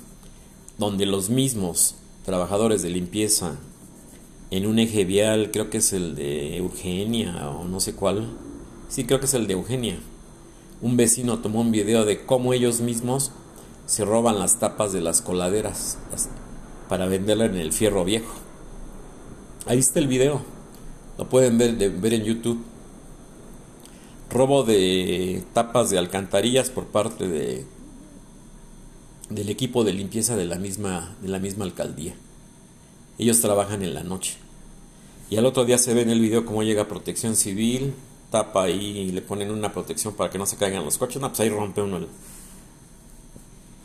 donde 0.78 1.06
los 1.06 1.30
mismos 1.30 1.96
trabajadores 2.26 2.82
de 2.82 2.90
limpieza 2.90 3.56
en 4.50 4.66
un 4.66 4.80
eje 4.80 5.06
vial, 5.06 5.52
creo 5.52 5.70
que 5.70 5.78
es 5.78 5.94
el 5.94 6.14
de 6.14 6.58
Eugenia 6.58 7.50
o 7.50 7.64
no 7.64 7.80
sé 7.80 7.94
cuál, 7.94 8.28
sí 8.90 9.06
creo 9.06 9.22
que 9.22 9.28
es 9.28 9.34
el 9.34 9.48
de 9.48 9.54
Eugenia, 9.54 9.98
un 10.82 10.98
vecino 10.98 11.40
tomó 11.40 11.62
un 11.62 11.72
video 11.72 12.04
de 12.04 12.26
cómo 12.26 12.54
ellos 12.54 12.82
mismos 12.82 13.32
se 13.86 14.04
roban 14.04 14.38
las 14.38 14.60
tapas 14.60 14.92
de 14.92 15.00
las 15.00 15.22
coladeras 15.22 15.98
para 16.90 17.08
venderla 17.08 17.46
en 17.46 17.56
el 17.56 17.72
fierro 17.72 18.04
viejo. 18.04 18.34
Ahí 19.68 19.80
está 19.80 20.00
el 20.00 20.08
video, 20.08 20.42
lo 21.18 21.30
pueden 21.30 21.58
ver, 21.58 21.76
ver 21.78 22.14
en 22.14 22.24
YouTube 22.24 22.71
robo 24.32 24.64
de 24.64 25.44
tapas 25.54 25.90
de 25.90 25.98
alcantarillas 25.98 26.70
por 26.70 26.86
parte 26.86 27.28
de 27.28 27.66
del 29.30 29.50
equipo 29.50 29.84
de 29.84 29.94
limpieza 29.94 30.36
de 30.36 30.46
la 30.46 30.58
misma 30.58 31.16
alcaldía. 31.62 32.16
Ellos 33.18 33.40
trabajan 33.40 33.82
en 33.82 33.94
la 33.94 34.04
noche. 34.04 34.38
Y 35.30 35.38
al 35.38 35.46
otro 35.46 35.64
día 35.64 35.78
se 35.78 35.94
ve 35.94 36.02
en 36.02 36.10
el 36.10 36.20
video 36.20 36.46
cómo 36.46 36.64
llega 36.64 36.90
protección 36.90 37.38
civil, 37.38 37.94
tapa 38.30 38.64
ahí 38.64 38.98
y 38.98 39.12
le 39.12 39.22
ponen 39.22 39.52
una 39.52 39.72
protección 39.72 40.14
para 40.16 40.30
que 40.30 40.38
no 40.38 40.46
se 40.46 40.58
caigan 40.58 40.84
los 40.84 40.98
coches. 40.98 41.22
No, 41.22 41.30
pues 41.30 41.40
ahí 41.40 41.50
rompe 41.50 41.82
uno 41.82 41.98
el... 41.98 42.08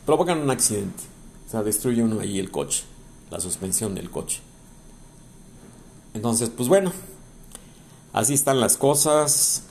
Provocan 0.04 0.40
un 0.40 0.50
accidente. 0.50 1.02
O 1.46 1.50
sea, 1.50 1.62
destruye 1.62 2.02
uno 2.02 2.18
ahí 2.18 2.40
el 2.40 2.50
coche, 2.50 2.82
la 3.30 3.38
suspensión 3.38 3.94
del 3.94 4.10
coche. 4.10 4.40
Entonces, 6.14 6.50
pues 6.50 6.68
bueno, 6.68 6.92
así 8.12 8.34
están 8.34 8.58
las 8.58 8.76
cosas. 8.76 9.62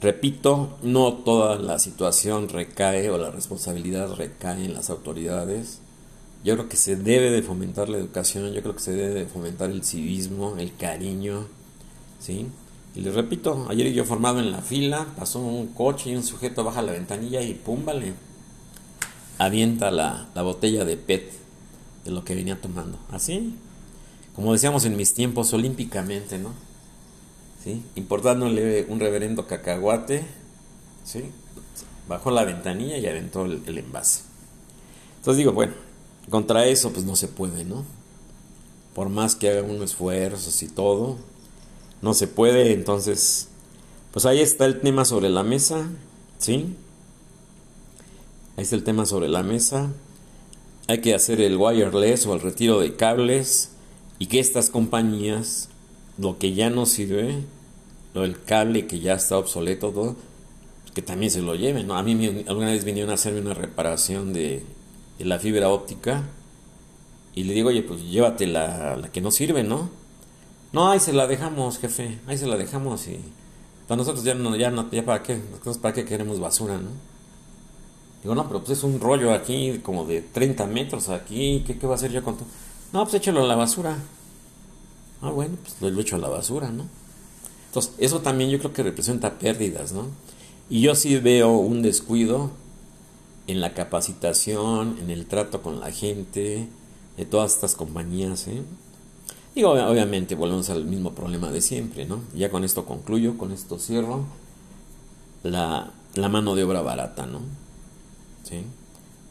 Repito, 0.00 0.76
no 0.82 1.14
toda 1.14 1.58
la 1.58 1.78
situación 1.78 2.50
recae 2.50 3.08
o 3.10 3.16
la 3.16 3.30
responsabilidad 3.30 4.14
recae 4.14 4.66
en 4.66 4.74
las 4.74 4.90
autoridades. 4.90 5.80
Yo 6.44 6.54
creo 6.54 6.68
que 6.68 6.76
se 6.76 6.96
debe 6.96 7.30
de 7.30 7.42
fomentar 7.42 7.88
la 7.88 7.96
educación, 7.96 8.52
yo 8.52 8.60
creo 8.60 8.74
que 8.74 8.82
se 8.82 8.92
debe 8.92 9.14
de 9.14 9.26
fomentar 9.26 9.70
el 9.70 9.84
civismo, 9.84 10.56
el 10.58 10.76
cariño, 10.76 11.46
¿sí? 12.20 12.46
Y 12.94 13.00
les 13.00 13.14
repito, 13.14 13.66
ayer 13.70 13.92
yo 13.92 14.04
formado 14.04 14.38
en 14.38 14.52
la 14.52 14.60
fila, 14.60 15.06
pasó 15.16 15.40
un 15.40 15.68
coche 15.68 16.10
y 16.10 16.16
un 16.16 16.22
sujeto 16.22 16.62
baja 16.62 16.82
la 16.82 16.92
ventanilla 16.92 17.40
y 17.40 17.54
pum, 17.54 17.84
vale, 17.84 18.12
avienta 19.38 19.90
la, 19.90 20.28
la 20.34 20.42
botella 20.42 20.84
de 20.84 20.96
PET 20.96 21.32
de 22.04 22.10
lo 22.10 22.22
que 22.24 22.34
venía 22.34 22.60
tomando. 22.60 22.98
Así, 23.10 23.54
como 24.34 24.52
decíamos 24.52 24.84
en 24.84 24.96
mis 24.96 25.14
tiempos, 25.14 25.52
olímpicamente, 25.54 26.38
¿no? 26.38 26.52
Importándole 27.94 28.86
un 28.88 29.00
reverendo 29.00 29.46
cacahuate, 29.46 30.24
¿sí? 31.04 31.24
bajó 32.08 32.30
la 32.30 32.44
ventanilla 32.44 32.98
y 32.98 33.06
aventó 33.06 33.44
el, 33.44 33.62
el 33.66 33.78
envase. 33.78 34.22
Entonces 35.18 35.38
digo, 35.38 35.52
bueno, 35.52 35.72
contra 36.30 36.66
eso 36.66 36.92
pues 36.92 37.04
no 37.04 37.16
se 37.16 37.28
puede, 37.28 37.64
¿no? 37.64 37.84
Por 38.94 39.08
más 39.08 39.34
que 39.34 39.50
haga 39.50 39.62
unos 39.62 39.90
esfuerzos 39.90 40.62
y 40.62 40.68
todo, 40.68 41.16
no 42.02 42.14
se 42.14 42.28
puede, 42.28 42.72
entonces, 42.72 43.48
pues 44.12 44.26
ahí 44.26 44.40
está 44.40 44.66
el 44.66 44.80
tema 44.80 45.04
sobre 45.04 45.28
la 45.28 45.42
mesa, 45.42 45.88
¿sí? 46.38 46.76
Ahí 48.56 48.62
está 48.62 48.76
el 48.76 48.84
tema 48.84 49.04
sobre 49.04 49.28
la 49.28 49.42
mesa. 49.42 49.92
Hay 50.88 51.00
que 51.00 51.14
hacer 51.14 51.40
el 51.40 51.56
wireless 51.56 52.26
o 52.26 52.34
el 52.34 52.40
retiro 52.40 52.80
de 52.80 52.94
cables 52.94 53.70
y 54.18 54.26
que 54.26 54.38
estas 54.38 54.70
compañías, 54.70 55.68
lo 56.16 56.38
que 56.38 56.54
ya 56.54 56.70
no 56.70 56.86
sirve, 56.86 57.42
lo 58.16 58.22
del 58.22 58.42
cable 58.42 58.86
que 58.86 58.98
ya 58.98 59.12
está 59.12 59.36
obsoleto, 59.36 59.90
todo, 59.90 60.16
que 60.94 61.02
también 61.02 61.30
se 61.30 61.42
lo 61.42 61.54
lleven. 61.54 61.86
¿no? 61.86 61.98
A 61.98 62.02
mí 62.02 62.44
alguna 62.48 62.70
vez 62.70 62.82
vinieron 62.82 63.10
a 63.10 63.14
hacerme 63.14 63.42
una 63.42 63.52
reparación 63.52 64.32
de, 64.32 64.64
la 65.18 65.38
fibra 65.38 65.68
óptica 65.68 66.22
y 67.34 67.44
le 67.44 67.52
digo, 67.52 67.68
oye, 67.68 67.82
pues 67.82 68.02
llévate 68.02 68.46
la, 68.46 68.96
la, 68.96 69.12
que 69.12 69.20
no 69.20 69.30
sirve, 69.30 69.62
¿no? 69.62 69.90
No, 70.72 70.90
ahí 70.90 70.98
se 70.98 71.12
la 71.12 71.26
dejamos, 71.26 71.78
jefe, 71.78 72.18
ahí 72.26 72.38
se 72.38 72.46
la 72.46 72.56
dejamos 72.56 73.06
y 73.06 73.18
para 73.86 73.98
nosotros 73.98 74.24
ya 74.24 74.34
no, 74.34 74.56
ya 74.56 74.70
no, 74.70 74.90
ya 74.90 75.04
para 75.04 75.22
qué, 75.22 75.40
para 75.82 75.94
qué 75.94 76.06
queremos 76.06 76.40
basura, 76.40 76.78
¿no? 76.78 76.88
Digo, 78.22 78.34
no, 78.34 78.46
pero 78.46 78.60
pues 78.60 78.78
es 78.78 78.84
un 78.84 78.98
rollo 78.98 79.32
aquí 79.34 79.80
como 79.82 80.06
de 80.06 80.22
30 80.22 80.66
metros 80.66 81.10
aquí, 81.10 81.62
¿qué, 81.66 81.78
qué 81.78 81.86
va 81.86 81.92
a 81.92 81.96
hacer 81.96 82.12
yo 82.12 82.24
con 82.24 82.36
todo? 82.36 82.46
No, 82.94 83.04
pues 83.04 83.14
échalo 83.14 83.44
a 83.44 83.46
la 83.46 83.56
basura. 83.56 83.96
Ah, 85.20 85.30
bueno, 85.30 85.56
pues 85.62 85.92
lo 85.92 86.00
echo 86.00 86.16
a 86.16 86.18
la 86.18 86.28
basura, 86.28 86.70
¿no? 86.70 86.88
Entonces, 87.76 87.94
eso 87.98 88.20
también 88.20 88.48
yo 88.48 88.58
creo 88.58 88.72
que 88.72 88.82
representa 88.82 89.38
pérdidas, 89.38 89.92
¿no? 89.92 90.06
Y 90.70 90.80
yo 90.80 90.94
sí 90.94 91.18
veo 91.18 91.58
un 91.58 91.82
descuido 91.82 92.50
en 93.46 93.60
la 93.60 93.74
capacitación, 93.74 94.96
en 94.98 95.10
el 95.10 95.26
trato 95.26 95.60
con 95.60 95.78
la 95.78 95.92
gente, 95.92 96.68
de 97.18 97.24
todas 97.26 97.52
estas 97.52 97.74
compañías, 97.74 98.48
¿eh? 98.48 98.62
Digo, 99.54 99.72
obviamente 99.72 100.34
volvemos 100.34 100.70
al 100.70 100.86
mismo 100.86 101.12
problema 101.12 101.50
de 101.50 101.60
siempre, 101.60 102.06
¿no? 102.06 102.22
Ya 102.34 102.48
con 102.48 102.64
esto 102.64 102.86
concluyo, 102.86 103.36
con 103.36 103.52
esto 103.52 103.78
cierro. 103.78 104.24
La, 105.42 105.92
mano 106.30 106.54
de 106.54 106.64
obra 106.64 106.80
barata, 106.80 107.26
¿no? 107.26 107.42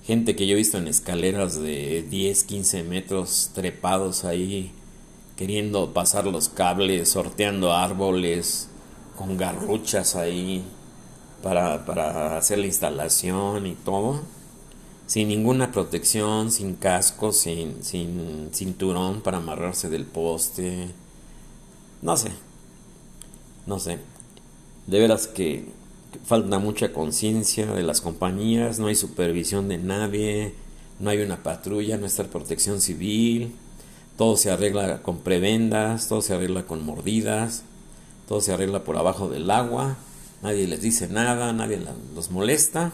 Gente 0.05 0.35
que 0.35 0.45
yo 0.45 0.53
he 0.53 0.57
visto 0.57 0.77
en 0.77 0.87
escaleras 0.87 1.59
de 1.59 2.03
10, 2.03 2.43
15 2.43 2.83
metros 2.83 3.49
trepados 3.55 4.23
ahí, 4.23 4.71
queriendo 5.36 5.93
pasar 5.93 6.25
los 6.27 6.49
cables, 6.49 7.09
sorteando 7.09 7.73
árboles, 7.73 8.69
con 9.17 9.38
garruchas 9.38 10.15
ahí 10.15 10.63
para, 11.43 11.86
para 11.86 12.38
hacer 12.38 12.59
la 12.59 12.67
instalación 12.67 13.65
y 13.65 13.75
todo 13.75 14.21
sin 15.07 15.27
ninguna 15.27 15.71
protección, 15.71 16.51
sin 16.51 16.75
casco, 16.75 17.31
sin, 17.31 17.83
sin 17.83 18.49
cinturón 18.51 19.21
para 19.21 19.38
amarrarse 19.38 19.89
del 19.89 20.05
poste. 20.05 20.89
No 22.01 22.17
sé, 22.17 22.31
no 23.65 23.79
sé. 23.79 23.99
De 24.88 24.99
veras 24.99 25.27
que 25.27 25.67
falta 26.25 26.59
mucha 26.59 26.93
conciencia 26.93 27.67
de 27.67 27.83
las 27.83 28.01
compañías, 28.01 28.79
no 28.79 28.88
hay 28.88 28.95
supervisión 28.95 29.67
de 29.67 29.77
nadie, 29.77 30.53
no 30.99 31.09
hay 31.09 31.21
una 31.21 31.43
patrulla, 31.43 31.97
no 31.97 32.05
está 32.05 32.23
protección 32.23 32.81
civil, 32.81 33.53
todo 34.18 34.38
se 34.38 34.51
arregla 34.51 35.01
con 35.01 35.20
prebendas, 35.20 36.07
todo 36.07 36.22
se 36.22 36.34
arregla 36.34 36.63
con 36.66 36.86
mordidas, 36.86 37.63
todo 38.28 38.41
se 38.41 38.53
arregla 38.53 38.84
por 38.84 38.97
abajo 38.97 39.30
del 39.30 39.49
agua, 39.51 39.97
nadie 40.41 40.68
les 40.68 40.82
dice 40.82 41.07
nada, 41.07 41.53
nadie 41.53 41.82
los 42.16 42.32
molesta 42.32 42.91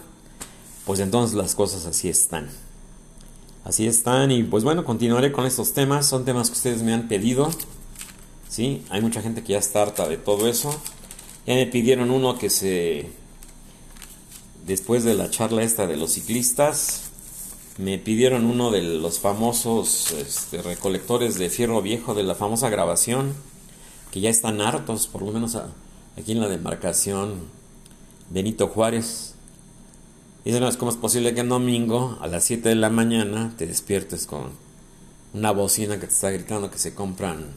pues 0.86 0.99
entonces 0.99 1.36
las 1.36 1.55
cosas 1.55 1.86
así 1.86 2.09
están. 2.09 2.49
Así 3.63 3.86
están 3.86 4.32
y 4.32 4.43
pues 4.43 4.63
bueno, 4.63 4.84
continuaré 4.84 5.32
con 5.32 5.45
estos 5.45 5.74
temas. 5.74 6.07
Son 6.07 6.26
temas 6.26 6.49
que 6.49 6.57
ustedes 6.57 6.82
me 6.82 6.93
han 6.93 7.07
pedido. 7.07 7.49
¿sí? 8.49 8.84
Hay 8.89 9.01
mucha 9.01 9.22
gente 9.22 9.43
que 9.43 9.53
ya 9.53 9.59
está 9.59 9.84
harta 9.84 10.07
de 10.07 10.17
todo 10.17 10.47
eso. 10.47 10.76
Ya 11.45 11.55
me 11.55 11.65
pidieron 11.67 12.11
uno 12.11 12.38
que 12.38 12.49
se... 12.49 13.09
Después 14.65 15.03
de 15.03 15.15
la 15.15 15.30
charla 15.30 15.63
esta 15.63 15.88
de 15.88 15.97
los 15.97 16.11
ciclistas, 16.13 17.11
me 17.82 17.97
pidieron 17.97 18.45
uno 18.45 18.71
de 18.71 18.82
los 18.82 19.19
famosos 19.19 20.11
este, 20.11 20.61
recolectores 20.61 21.38
de 21.38 21.49
fierro 21.49 21.82
viejo 21.82 22.13
de 22.13 22.23
la 22.23 22.36
famosa 22.36 22.69
grabación, 22.69 23.34
que 24.11 24.21
ya 24.21 24.29
están 24.29 24.61
hartos, 24.61 25.07
por 25.07 25.21
lo 25.21 25.32
menos 25.32 25.55
aquí 26.17 26.32
en 26.32 26.39
la 26.39 26.47
demarcación 26.47 27.49
Benito 28.29 28.67
Juárez 28.67 29.32
no, 30.43 30.77
¿cómo 30.77 30.89
es 30.89 30.97
posible 30.97 31.36
que 31.36 31.41
en 31.41 31.49
domingo 31.49 32.17
a 32.19 32.27
las 32.27 32.43
7 32.45 32.69
de 32.69 32.75
la 32.75 32.89
mañana 32.89 33.53
te 33.57 33.67
despiertes 33.67 34.25
con 34.25 34.49
una 35.34 35.51
bocina 35.51 35.99
que 35.99 36.07
te 36.07 36.13
está 36.13 36.32
gritando 36.32 36.71
que 36.71 36.79
se 36.79 36.95
compran 36.95 37.53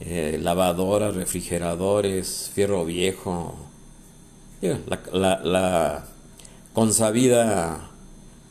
eh, 0.00 0.38
lavadoras, 0.40 1.14
refrigeradores, 1.14 2.50
fierro 2.54 2.84
viejo? 2.84 3.54
La, 4.60 5.40
la, 5.42 6.06
consabida 6.74 7.90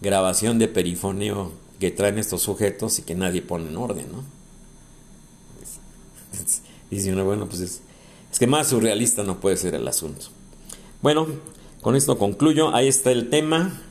grabación 0.01 0.59
de 0.59 0.67
perifoneo 0.67 1.51
que 1.79 1.91
traen 1.91 2.17
estos 2.17 2.41
sujetos 2.41 2.99
y 2.99 3.01
que 3.03 3.15
nadie 3.15 3.41
pone 3.41 3.69
en 3.69 3.77
orden, 3.77 4.11
¿no? 4.11 4.23
Dice 6.89 7.11
uno, 7.11 7.25
bueno, 7.25 7.47
pues 7.47 7.61
es, 7.61 7.81
que 8.37 8.47
más 8.47 8.67
surrealista 8.67 9.23
no 9.23 9.39
puede 9.39 9.57
ser 9.57 9.75
el 9.75 9.87
asunto. 9.87 10.27
Bueno, 11.01 11.27
con 11.81 11.95
esto 11.95 12.17
concluyo. 12.17 12.73
Ahí 12.75 12.87
está 12.87 13.11
el 13.11 13.29
tema. 13.29 13.81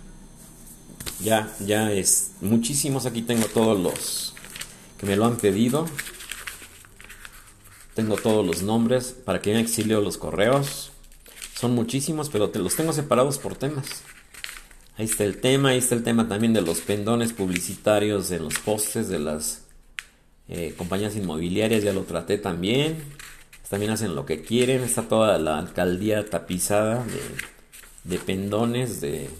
Ya, 1.20 1.54
ya 1.64 1.92
es 1.92 2.32
muchísimos. 2.40 3.06
Aquí 3.06 3.22
tengo 3.22 3.46
todos 3.46 3.78
los 3.80 4.34
que 4.98 5.06
me 5.06 5.16
lo 5.16 5.24
han 5.24 5.36
pedido. 5.36 5.86
Tengo 7.94 8.16
todos 8.16 8.44
los 8.44 8.62
nombres 8.62 9.14
para 9.24 9.40
que 9.40 9.50
vean 9.50 9.62
exilio 9.62 10.00
los 10.00 10.18
correos. 10.18 10.92
Son 11.58 11.74
muchísimos, 11.74 12.28
pero 12.28 12.50
te 12.50 12.58
los 12.58 12.74
tengo 12.74 12.92
separados 12.92 13.38
por 13.38 13.56
temas. 13.56 14.02
Ahí 14.96 15.06
está 15.06 15.24
el 15.24 15.40
tema, 15.40 15.70
ahí 15.70 15.78
está 15.78 15.96
el 15.96 16.04
tema 16.04 16.28
también 16.28 16.52
de 16.52 16.60
los 16.60 16.80
pendones 16.80 17.32
publicitarios 17.32 18.30
en 18.30 18.44
los 18.44 18.60
postes 18.60 19.08
de 19.08 19.18
las 19.18 19.62
eh, 20.48 20.74
compañías 20.78 21.16
inmobiliarias, 21.16 21.82
ya 21.82 21.92
lo 21.92 22.04
traté 22.04 22.38
también. 22.38 23.02
También 23.68 23.90
hacen 23.90 24.14
lo 24.14 24.24
que 24.24 24.42
quieren, 24.42 24.84
está 24.84 25.02
toda 25.02 25.36
la 25.38 25.58
alcaldía 25.58 26.28
tapizada 26.28 27.04
de 28.04 28.18
pendones 28.18 29.00
de... 29.00 29.30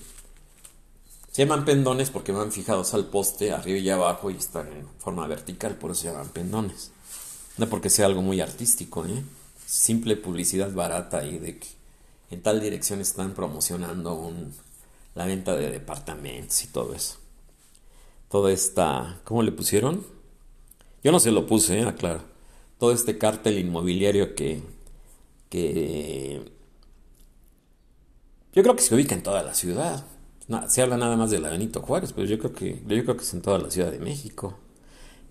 Se 1.31 1.45
llaman 1.45 1.65
pendones 1.65 2.11
porque 2.11 2.33
van 2.33 2.51
fijados 2.51 2.95
al 2.95 3.07
poste 3.07 3.53
arriba 3.53 3.79
y 3.79 3.91
abajo 3.91 4.31
y 4.31 4.37
están 4.37 4.67
en 4.69 4.89
forma 4.99 5.27
vertical, 5.27 5.77
por 5.77 5.93
eso 5.93 6.03
se 6.03 6.09
llaman 6.09 6.31
pendones. 6.31 6.91
No 7.59 7.69
porque 7.69 7.91
sea 7.91 8.07
algo 8.07 8.23
muy 8.23 8.41
artístico, 8.41 9.07
¿eh? 9.07 9.23
Simple 9.67 10.17
publicidad 10.17 10.73
barata 10.73 11.25
y 11.25 11.39
de 11.39 11.59
que 11.59 11.69
en 12.31 12.43
tal 12.43 12.61
dirección 12.61 13.01
están 13.01 13.35
promocionando 13.35 14.15
un, 14.15 14.55
la 15.15 15.27
venta 15.27 15.55
de 15.57 15.71
departamentos 15.71 16.63
y 16.65 16.69
todo 16.69 16.95
eso. 16.95 17.19
Toda 18.31 18.53
esta... 18.53 19.21
¿Cómo 19.25 19.43
le 19.43 19.53
pusieron? 19.53 20.05
Yo 21.03 21.13
no 21.13 21.21
se 21.21 21.31
lo 21.31 21.47
puse, 21.47 21.79
¿eh? 21.79 21.85
Aclaro. 21.85 22.23
Todo 22.79 22.93
este 22.93 23.19
cártel 23.19 23.59
inmobiliario 23.59 24.35
que, 24.35 24.63
que 25.49 26.55
yo 28.55 28.63
creo 28.63 28.77
que 28.77 28.83
se 28.83 28.95
ubica 28.95 29.15
en 29.17 29.23
toda 29.23 29.43
la 29.43 29.53
ciudad. 29.53 30.07
se 30.69 30.81
habla 30.81 30.97
nada 30.97 31.17
más 31.17 31.31
de 31.31 31.41
la 31.41 31.51
Benito 31.51 31.83
Juárez, 31.83 32.13
pero 32.13 32.27
yo 32.29 32.39
creo 32.39 32.53
que 32.53 32.81
yo 32.87 33.03
creo 33.03 33.17
que 33.17 33.25
es 33.25 33.35
en 33.35 33.43
toda 33.43 33.59
la 33.59 33.71
Ciudad 33.71 33.91
de 33.91 33.99
México. 33.99 34.57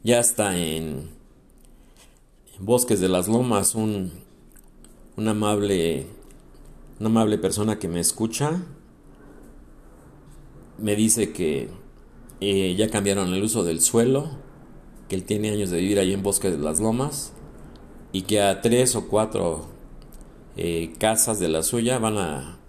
Ya 0.03 0.19
está 0.19 0.57
en, 0.57 1.09
Bosques 2.59 2.99
de 2.99 3.09
las 3.09 3.27
Lomas 3.27 3.75
un, 3.75 4.11
un 5.15 5.27
amable 5.27 6.05
una 6.99 7.09
amable 7.09 7.37
persona 7.37 7.79
que 7.79 7.87
me 7.87 7.99
escucha 7.99 8.61
me 10.77 10.95
dice 10.95 11.31
que 11.31 11.69
eh, 12.41 12.75
ya 12.75 12.89
cambiaron 12.89 13.33
el 13.33 13.43
uso 13.43 13.63
del 13.63 13.81
suelo, 13.81 14.29
que 15.07 15.15
él 15.15 15.23
tiene 15.23 15.49
años 15.51 15.69
de 15.69 15.77
vivir 15.77 15.99
ahí 15.99 16.13
en 16.13 16.23
Bosques 16.23 16.51
de 16.51 16.57
las 16.57 16.79
Lomas 16.79 17.33
y 18.11 18.23
que 18.23 18.41
a 18.41 18.61
tres 18.61 18.95
o 18.95 19.07
cuatro 19.07 19.67
eh, 20.55 20.93
casas 20.99 21.39
de 21.39 21.49
la 21.49 21.63
suya 21.63 21.99
van 21.99 22.17
a 22.17 22.59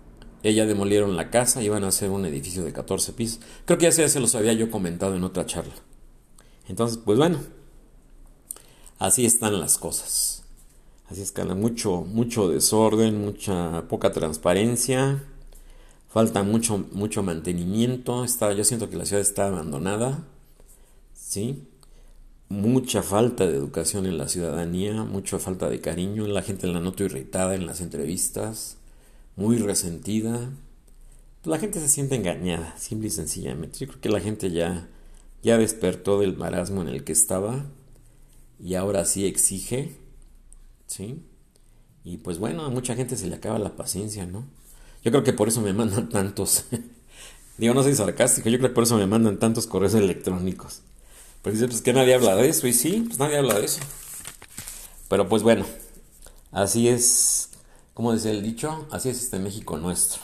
ella 0.45 0.67
demolieron 0.67 1.17
la 1.17 1.31
casa 1.31 1.63
y 1.63 1.67
iban 1.67 1.85
a 1.85 1.89
hacer 1.89 2.11
un 2.11 2.27
edificio 2.27 2.65
de 2.65 2.73
14 2.73 3.15
pisos. 3.15 3.41
Creo 3.65 3.79
que 3.79 3.91
ya 3.91 4.09
se 4.09 4.21
los 4.21 4.35
había 4.35 4.53
yo 4.53 4.71
comentado 4.71 5.17
en 5.17 5.25
otra 5.25 5.47
charla. 5.47 5.73
Entonces, 6.69 6.99
pues 7.03 7.17
bueno, 7.17 7.39
así 8.99 9.25
están 9.25 9.59
las 9.59 9.79
cosas. 9.79 10.45
Así 11.09 11.23
es 11.23 11.33
que 11.33 11.43
mucho, 11.45 12.03
mucho 12.03 12.49
desorden, 12.49 13.25
mucha 13.25 13.89
poca 13.89 14.13
transparencia, 14.13 15.25
falta 16.15 16.45
mucho, 16.45 16.79
mucho 16.93 17.25
mantenimiento. 17.25 18.25
Está, 18.25 18.53
yo 18.53 18.63
siento 18.63 18.89
que 18.89 18.97
la 18.97 19.05
ciudad 19.05 19.21
está 19.21 19.49
abandonada, 19.49 20.25
¿sí? 21.13 21.67
mucha 22.49 23.03
falta 23.03 23.49
de 23.49 23.57
educación 23.57 24.07
en 24.07 24.17
la 24.17 24.29
ciudadanía, 24.29 25.03
mucha 25.03 25.41
falta 25.41 25.69
de 25.69 25.81
cariño, 25.81 26.29
la 26.29 26.43
gente 26.43 26.69
la 26.69 26.79
noto 26.79 27.03
irritada 27.03 27.57
en 27.57 27.67
las 27.67 27.81
entrevistas, 27.81 28.77
muy 29.35 29.59
resentida. 29.59 30.53
La 31.43 31.59
gente 31.59 31.81
se 31.81 31.89
siente 31.89 32.15
engañada, 32.15 32.77
simple 32.79 33.09
y 33.09 33.11
sencillamente. 33.11 33.81
Yo 33.81 33.89
creo 33.89 34.01
que 34.01 34.09
la 34.09 34.21
gente 34.21 34.53
ya, 34.53 34.89
ya 35.43 35.59
despertó 35.59 36.21
del 36.21 36.37
marasmo 36.37 36.81
en 36.83 36.89
el 36.89 37.03
que 37.03 37.13
estaba 37.13 37.67
y 38.63 38.77
ahora 38.77 39.05
sí 39.05 39.27
exige, 39.27 39.97
¿sí? 40.87 41.25
Y 42.05 42.19
pues 42.19 42.39
bueno, 42.39 42.65
a 42.65 42.71
mucha 42.71 42.95
gente 42.95 43.17
se 43.17 43.27
le 43.27 43.35
acaba 43.35 43.59
la 43.59 43.75
paciencia, 43.75 44.27
¿no? 44.27 44.47
Yo 45.05 45.11
creo 45.11 45.23
que 45.23 45.35
por 45.35 45.49
eso 45.49 45.61
me 45.61 45.75
mandan 45.75 46.09
tantos, 46.09 46.65
digo, 47.59 47.75
no 47.75 47.83
soy 47.83 47.95
sarcástico, 47.95 48.49
yo 48.49 48.59
creo 48.59 48.71
que 48.71 48.75
por 48.75 48.85
eso 48.85 48.97
me 48.97 49.07
mandan 49.07 49.39
tantos 49.39 49.67
correos 49.67 49.95
electrónicos. 49.95 50.81
Pues 51.43 51.57
dice, 51.57 51.69
pues 51.69 51.83
que 51.83 51.93
nadie 51.93 52.15
habla 52.15 52.35
de 52.37 52.49
eso, 52.49 52.67
y 52.67 52.73
sí, 52.73 53.05
pues 53.07 53.19
nadie 53.19 53.37
habla 53.37 53.59
de 53.59 53.67
eso. 53.67 53.81
Pero 55.09 55.29
pues 55.29 55.43
bueno, 55.43 55.67
así 56.53 56.89
es, 56.89 57.51
como 57.93 58.15
dice 58.15 58.31
el 58.31 58.43
dicho, 58.43 58.87
así 58.91 59.11
es 59.11 59.23
este 59.23 59.39
México 59.39 59.77
nuestro. 59.77 60.23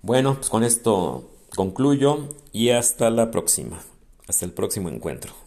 Bueno, 0.00 0.36
pues 0.36 0.48
con 0.48 0.62
esto 0.62 1.28
concluyo 1.56 2.28
y 2.52 2.70
hasta 2.70 3.10
la 3.10 3.32
próxima, 3.32 3.80
hasta 4.28 4.44
el 4.44 4.52
próximo 4.52 4.88
encuentro. 4.88 5.45